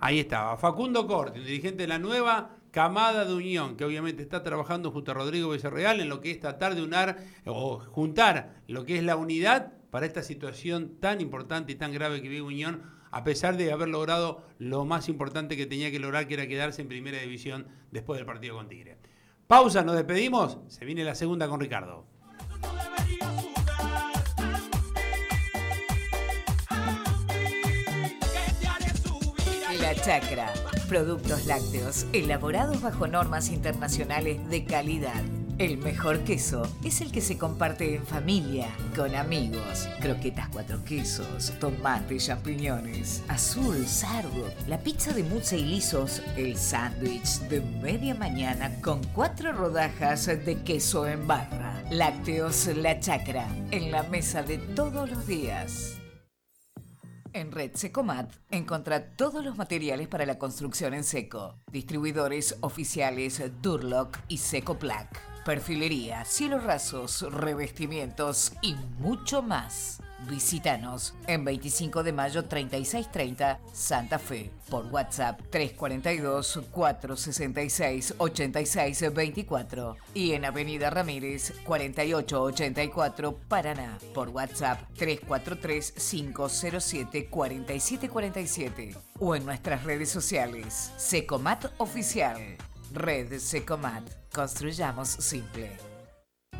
Ahí 0.00 0.20
estaba, 0.20 0.56
Facundo 0.56 1.06
Corti, 1.06 1.40
dirigente 1.40 1.82
de 1.82 1.88
la 1.88 1.98
nueva 1.98 2.56
camada 2.70 3.24
de 3.24 3.34
Unión, 3.34 3.76
que 3.76 3.84
obviamente 3.84 4.22
está 4.22 4.42
trabajando 4.42 4.90
junto 4.90 5.10
a 5.10 5.14
Rodrigo 5.14 5.48
Becerreal 5.48 6.00
en 6.00 6.10
lo 6.10 6.20
que 6.20 6.30
es 6.30 6.40
tratar 6.40 6.74
de 6.74 6.82
unar 6.82 7.16
o 7.46 7.78
juntar 7.78 8.56
lo 8.66 8.84
que 8.84 8.98
es 8.98 9.02
la 9.02 9.16
unidad 9.16 9.72
para 9.90 10.04
esta 10.04 10.22
situación 10.22 10.96
tan 11.00 11.20
importante 11.20 11.72
y 11.72 11.76
tan 11.76 11.92
grave 11.92 12.20
que 12.20 12.28
vive 12.28 12.42
Unión 12.42 12.82
a 13.10 13.24
pesar 13.24 13.56
de 13.56 13.72
haber 13.72 13.88
logrado 13.88 14.42
lo 14.58 14.84
más 14.84 15.08
importante 15.08 15.56
que 15.56 15.64
tenía 15.64 15.90
que 15.90 15.98
lograr, 15.98 16.28
que 16.28 16.34
era 16.34 16.46
quedarse 16.46 16.82
en 16.82 16.88
primera 16.88 17.18
división 17.18 17.66
después 17.90 18.18
del 18.18 18.26
partido 18.26 18.56
con 18.56 18.68
Tigre. 18.68 18.98
Pausa, 19.46 19.82
nos 19.82 19.96
despedimos, 19.96 20.58
se 20.68 20.84
viene 20.84 21.02
la 21.02 21.14
segunda 21.14 21.48
con 21.48 21.60
Ricardo. 21.60 22.04
Chacra, 30.06 30.52
productos 30.88 31.46
lácteos 31.46 32.06
elaborados 32.12 32.80
bajo 32.80 33.08
normas 33.08 33.50
internacionales 33.50 34.38
de 34.48 34.64
calidad 34.64 35.22
el 35.58 35.78
mejor 35.78 36.18
queso 36.24 36.70
es 36.84 37.00
el 37.00 37.10
que 37.10 37.22
se 37.22 37.38
comparte 37.38 37.94
en 37.94 38.06
familia, 38.06 38.68
con 38.94 39.14
amigos. 39.14 39.88
Croquetas 40.02 40.50
cuatro 40.50 40.84
quesos, 40.84 41.54
tomate, 41.58 42.18
champiñones, 42.18 43.22
azul, 43.28 43.86
sardo, 43.86 44.50
la 44.68 44.78
pizza 44.78 45.14
de 45.14 45.22
mousse 45.22 45.54
y 45.54 45.64
lisos, 45.64 46.22
el 46.36 46.58
sándwich 46.58 47.40
de 47.48 47.62
media 47.62 48.14
mañana 48.14 48.70
con 48.82 49.02
cuatro 49.14 49.52
rodajas 49.52 50.26
de 50.26 50.62
queso 50.62 51.06
en 51.06 51.26
barra. 51.26 51.82
Lácteos 51.90 52.66
La 52.76 53.00
Chacra, 53.00 53.48
en 53.70 53.90
la 53.90 54.02
mesa 54.02 54.42
de 54.42 54.58
todos 54.58 55.08
los 55.08 55.26
días. 55.26 55.96
En 57.36 57.52
Red 57.52 57.72
Secomat 57.74 58.32
encontrá 58.50 59.10
todos 59.10 59.44
los 59.44 59.58
materiales 59.58 60.08
para 60.08 60.24
la 60.24 60.38
construcción 60.38 60.94
en 60.94 61.04
seco. 61.04 61.56
Distribuidores 61.70 62.56
oficiales 62.62 63.42
Durlock 63.60 64.16
y 64.26 64.38
Secoplac. 64.38 65.20
Perfilería, 65.44 66.24
cielos 66.24 66.64
rasos, 66.64 67.30
revestimientos 67.30 68.54
y 68.62 68.74
mucho 69.00 69.42
más. 69.42 70.00
Visítanos 70.28 71.14
en 71.26 71.44
25 71.44 72.02
de 72.02 72.12
mayo 72.12 72.44
3630 72.44 73.60
Santa 73.72 74.18
Fe 74.18 74.50
por 74.68 74.86
WhatsApp 74.86 75.40
342 75.50 76.60
466 76.70 78.14
86 78.18 79.14
24 79.14 79.96
y 80.14 80.32
en 80.32 80.44
Avenida 80.44 80.90
Ramírez 80.90 81.52
4884 81.64 83.38
Paraná 83.48 83.98
por 84.14 84.30
WhatsApp 84.30 84.80
343 84.96 85.92
507 85.92 87.28
4747 87.30 88.96
o 89.20 89.34
en 89.36 89.44
nuestras 89.44 89.84
redes 89.84 90.10
sociales 90.10 90.92
Secomat 90.96 91.66
Oficial. 91.78 92.56
Red 92.92 93.38
Secomat. 93.38 94.02
Construyamos 94.32 95.08
simple. 95.08 95.95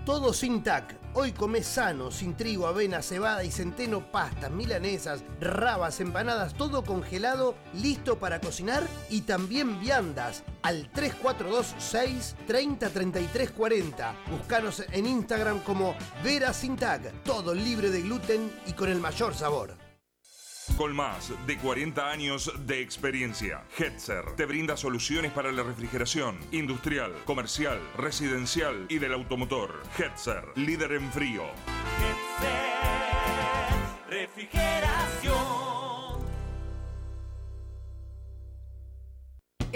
Todo 0.07 0.33
sin 0.33 0.63
TAC. 0.63 0.95
Hoy 1.15 1.33
comés 1.33 1.67
sano, 1.67 2.13
sin 2.13 2.37
trigo, 2.37 2.69
avena, 2.69 3.03
cebada 3.03 3.43
y 3.43 3.51
centeno, 3.51 4.13
pastas, 4.13 4.53
milanesas, 4.53 5.25
rabas, 5.41 5.99
empanadas, 5.99 6.55
todo 6.55 6.85
congelado, 6.85 7.57
listo 7.75 8.17
para 8.17 8.41
cocinar 8.41 8.87
y 9.11 9.23
también 9.23 9.81
viandas. 9.81 10.45
Al 10.63 10.89
3426 10.93 12.37
30 12.47 12.89
33 12.89 13.51
40. 13.51 14.15
Búscanos 14.31 14.85
en 14.93 15.07
Instagram 15.07 15.59
como 15.65 15.97
Vera 16.23 16.53
Sin 16.53 16.77
TAC. 16.77 17.25
Todo 17.25 17.53
libre 17.53 17.91
de 17.91 18.03
gluten 18.03 18.53
y 18.65 18.75
con 18.75 18.89
el 18.89 19.01
mayor 19.01 19.35
sabor. 19.35 19.86
Con 20.75 20.95
más 20.95 21.33
de 21.47 21.57
40 21.57 22.11
años 22.11 22.53
de 22.67 22.83
experiencia, 22.83 23.65
Hetzer 23.79 24.37
te 24.37 24.45
brinda 24.45 24.77
soluciones 24.77 25.33
para 25.33 25.51
la 25.51 25.63
refrigeración 25.63 26.39
industrial, 26.53 27.15
comercial, 27.25 27.81
residencial 27.97 28.85
y 28.89 28.99
del 28.99 29.15
automotor. 29.15 29.83
Hetzer, 29.99 30.45
líder 30.55 30.93
en 30.93 31.11
frío. 31.13 31.45
refrigeración. 34.11 35.56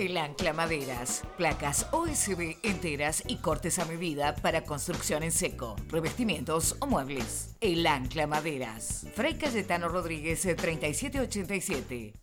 El 0.00 0.16
Ancla 0.16 0.54
Maderas. 0.54 1.22
Placas 1.36 1.86
OSB 1.92 2.56
enteras 2.62 3.22
y 3.26 3.36
cortes 3.36 3.78
a 3.78 3.84
medida 3.84 4.34
para 4.34 4.64
construcción 4.64 5.22
en 5.22 5.30
seco, 5.30 5.76
revestimientos 5.88 6.76
o 6.80 6.86
muebles. 6.86 7.54
El 7.60 7.86
Ancla 7.86 8.26
Maderas. 8.26 9.06
Fray 9.14 9.34
Cayetano 9.34 9.90
Rodríguez 9.90 10.40
3787. 10.40 12.14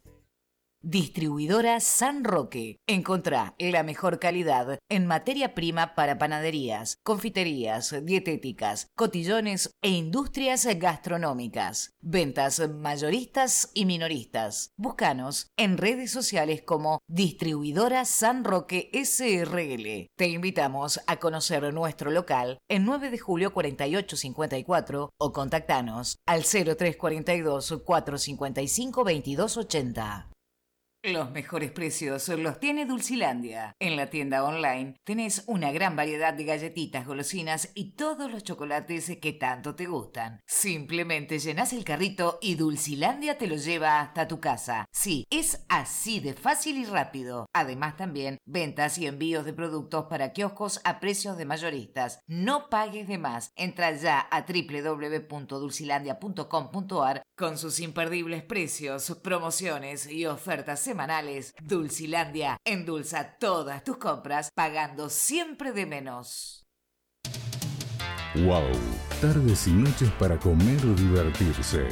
Distribuidora 0.89 1.81
San 1.81 2.23
Roque. 2.23 2.79
Encontrá 2.87 3.55
la 3.59 3.83
mejor 3.83 4.19
calidad 4.19 4.79
en 4.87 5.05
materia 5.05 5.53
prima 5.53 5.95
para 5.95 6.17
panaderías, 6.17 6.95
confiterías, 7.03 7.93
dietéticas, 8.05 8.87
cotillones 8.95 9.71
e 9.81 9.89
industrias 9.89 10.65
gastronómicas. 10.79 11.91
Ventas 11.99 12.69
mayoristas 12.69 13.69
y 13.73 13.83
minoristas. 13.83 14.71
Búscanos 14.77 15.47
en 15.57 15.77
redes 15.77 16.11
sociales 16.11 16.61
como 16.61 16.99
Distribuidora 17.09 18.05
San 18.05 18.45
Roque 18.45 18.89
SRL. 18.93 20.07
Te 20.15 20.29
invitamos 20.29 21.01
a 21.05 21.17
conocer 21.17 21.73
nuestro 21.73 22.11
local 22.11 22.59
en 22.69 22.85
9 22.85 23.11
de 23.11 23.17
julio 23.17 23.51
4854 23.51 25.09
o 25.17 25.33
contactanos 25.33 26.15
al 26.25 26.43
0342 26.43 27.81
455 27.83 29.03
2280. 29.03 30.29
Los 31.07 31.31
mejores 31.31 31.71
precios 31.71 32.27
los 32.27 32.59
tiene 32.59 32.85
Dulcilandia. 32.85 33.73
En 33.79 33.95
la 33.95 34.09
tienda 34.09 34.43
online 34.43 34.97
tenés 35.05 35.45
una 35.47 35.71
gran 35.71 35.95
variedad 35.95 36.33
de 36.33 36.43
galletitas, 36.43 37.07
golosinas 37.07 37.69
y 37.75 37.93
todos 37.93 38.29
los 38.29 38.43
chocolates 38.43 39.17
que 39.21 39.31
tanto 39.31 39.73
te 39.73 39.85
gustan. 39.85 40.41
Simplemente 40.45 41.39
llenas 41.39 41.71
el 41.71 41.85
carrito 41.85 42.39
y 42.41 42.55
Dulcilandia 42.55 43.37
te 43.37 43.47
lo 43.47 43.55
lleva 43.55 44.01
hasta 44.01 44.27
tu 44.27 44.41
casa. 44.41 44.83
Sí, 44.91 45.25
es 45.29 45.63
así 45.69 46.19
de 46.19 46.33
fácil 46.33 46.77
y 46.77 46.83
rápido. 46.83 47.45
Además 47.53 47.95
también 47.95 48.39
ventas 48.45 48.97
y 48.97 49.07
envíos 49.07 49.45
de 49.45 49.53
productos 49.53 50.07
para 50.09 50.33
kioscos 50.33 50.81
a 50.83 50.99
precios 50.99 51.37
de 51.37 51.45
mayoristas. 51.45 52.19
No 52.27 52.67
pagues 52.69 53.07
de 53.07 53.17
más. 53.17 53.53
Entra 53.55 53.93
ya 53.93 54.19
a 54.19 54.41
www.dulcilandia.com.ar 54.41 57.23
con 57.37 57.57
sus 57.57 57.79
imperdibles 57.79 58.43
precios, 58.43 59.17
promociones 59.23 60.11
y 60.11 60.25
ofertas 60.25 60.81
semanales, 60.81 60.96
Dulcilandia 61.61 62.57
endulza 62.65 63.37
todas 63.39 63.83
tus 63.83 63.97
compras 63.97 64.49
pagando 64.53 65.09
siempre 65.09 65.71
de 65.71 65.85
menos. 65.85 66.65
Wow, 68.45 68.71
tardes 69.21 69.67
y 69.67 69.71
noches 69.71 70.09
para 70.19 70.37
comer 70.37 70.83
o 70.85 70.93
divertirse. 70.93 71.87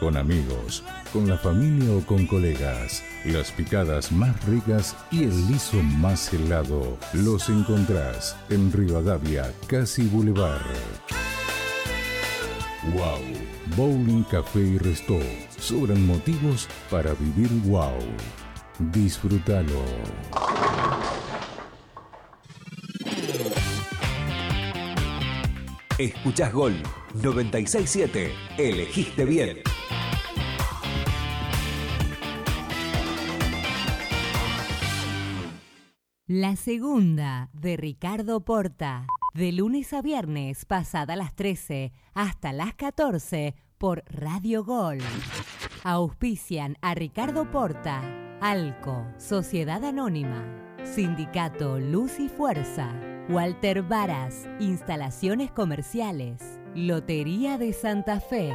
Con 0.00 0.16
amigos, 0.16 0.82
con 1.12 1.26
la 1.28 1.38
familia 1.38 1.96
o 1.96 2.04
con 2.04 2.26
colegas. 2.26 3.02
Las 3.24 3.50
picadas 3.50 4.12
más 4.12 4.44
ricas 4.44 4.94
y 5.10 5.24
el 5.24 5.46
liso 5.48 5.82
más 5.82 6.32
helado 6.34 6.98
los 7.14 7.48
encontrás 7.48 8.36
en 8.50 8.70
Rivadavia, 8.72 9.52
Casi 9.66 10.06
Boulevard. 10.06 10.60
Wow, 12.92 13.35
Bowling 13.74 14.22
Café 14.24 14.60
y 14.60 14.78
Resto. 14.78 15.18
Sobran 15.58 16.06
motivos 16.06 16.68
para 16.90 17.14
vivir 17.14 17.48
wow. 17.64 17.98
Disfrútalo. 18.78 19.82
Escuchás 25.98 26.52
Gol 26.52 26.74
967. 27.14 28.32
Elegiste 28.58 29.24
bien. 29.24 29.58
La 36.28 36.56
segunda 36.56 37.50
de 37.52 37.76
Ricardo 37.76 38.40
Porta. 38.40 39.06
De 39.36 39.52
lunes 39.52 39.92
a 39.92 40.00
viernes, 40.00 40.64
pasada 40.64 41.14
las 41.14 41.34
13 41.34 41.92
hasta 42.14 42.54
las 42.54 42.72
14 42.72 43.54
por 43.76 44.02
Radio 44.08 44.64
Gol. 44.64 44.96
Auspician 45.84 46.78
a 46.80 46.94
Ricardo 46.94 47.50
Porta, 47.50 48.00
Alco, 48.40 49.06
Sociedad 49.18 49.84
Anónima, 49.84 50.42
Sindicato 50.84 51.78
Luz 51.78 52.18
y 52.18 52.30
Fuerza, 52.30 52.90
Walter 53.28 53.82
Varas, 53.82 54.48
Instalaciones 54.58 55.50
Comerciales, 55.50 56.58
Lotería 56.74 57.58
de 57.58 57.74
Santa 57.74 58.20
Fe, 58.20 58.54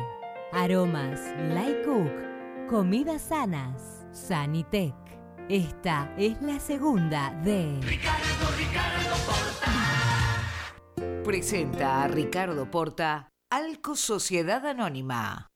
Aromas 0.52 1.20
Light 1.54 1.86
Cook, 1.86 2.68
Comidas 2.68 3.22
Sanas, 3.22 4.08
Sanitec. 4.14 4.96
Esta 5.48 6.12
es 6.18 6.42
la 6.42 6.60
segunda 6.60 7.40
de 7.44 7.80
Ricardo, 7.84 8.58
Ricardo 8.58 9.16
Porta. 9.28 9.91
Presenta 11.24 12.04
a 12.04 12.08
Ricardo 12.08 12.66
Porta, 12.66 13.30
Alco 13.52 13.96
Sociedad 13.96 14.66
Anónima. 14.66 15.52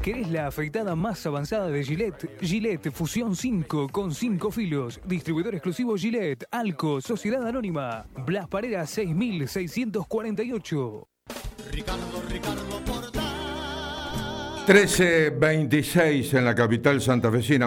¿Querés 0.00 0.30
la 0.30 0.46
afeitada 0.46 0.94
más 0.94 1.26
avanzada 1.26 1.66
de 1.66 1.82
Gillette? 1.82 2.38
Gillette 2.40 2.92
Fusión 2.92 3.34
5 3.34 3.88
con 3.88 4.14
5 4.14 4.52
filos. 4.52 5.00
Distribuidor 5.04 5.56
exclusivo 5.56 5.96
Gillette, 5.96 6.44
Alco, 6.52 7.00
Sociedad 7.00 7.44
Anónima. 7.44 8.06
Blas 8.24 8.46
Parera 8.46 8.86
6648. 8.86 11.08
Ricardo, 11.72 12.22
Ricardo 12.28 12.80
Porta. 12.86 13.28
1326 14.68 16.34
en 16.34 16.44
la 16.44 16.54
capital 16.54 17.00
santafesina. 17.00 17.56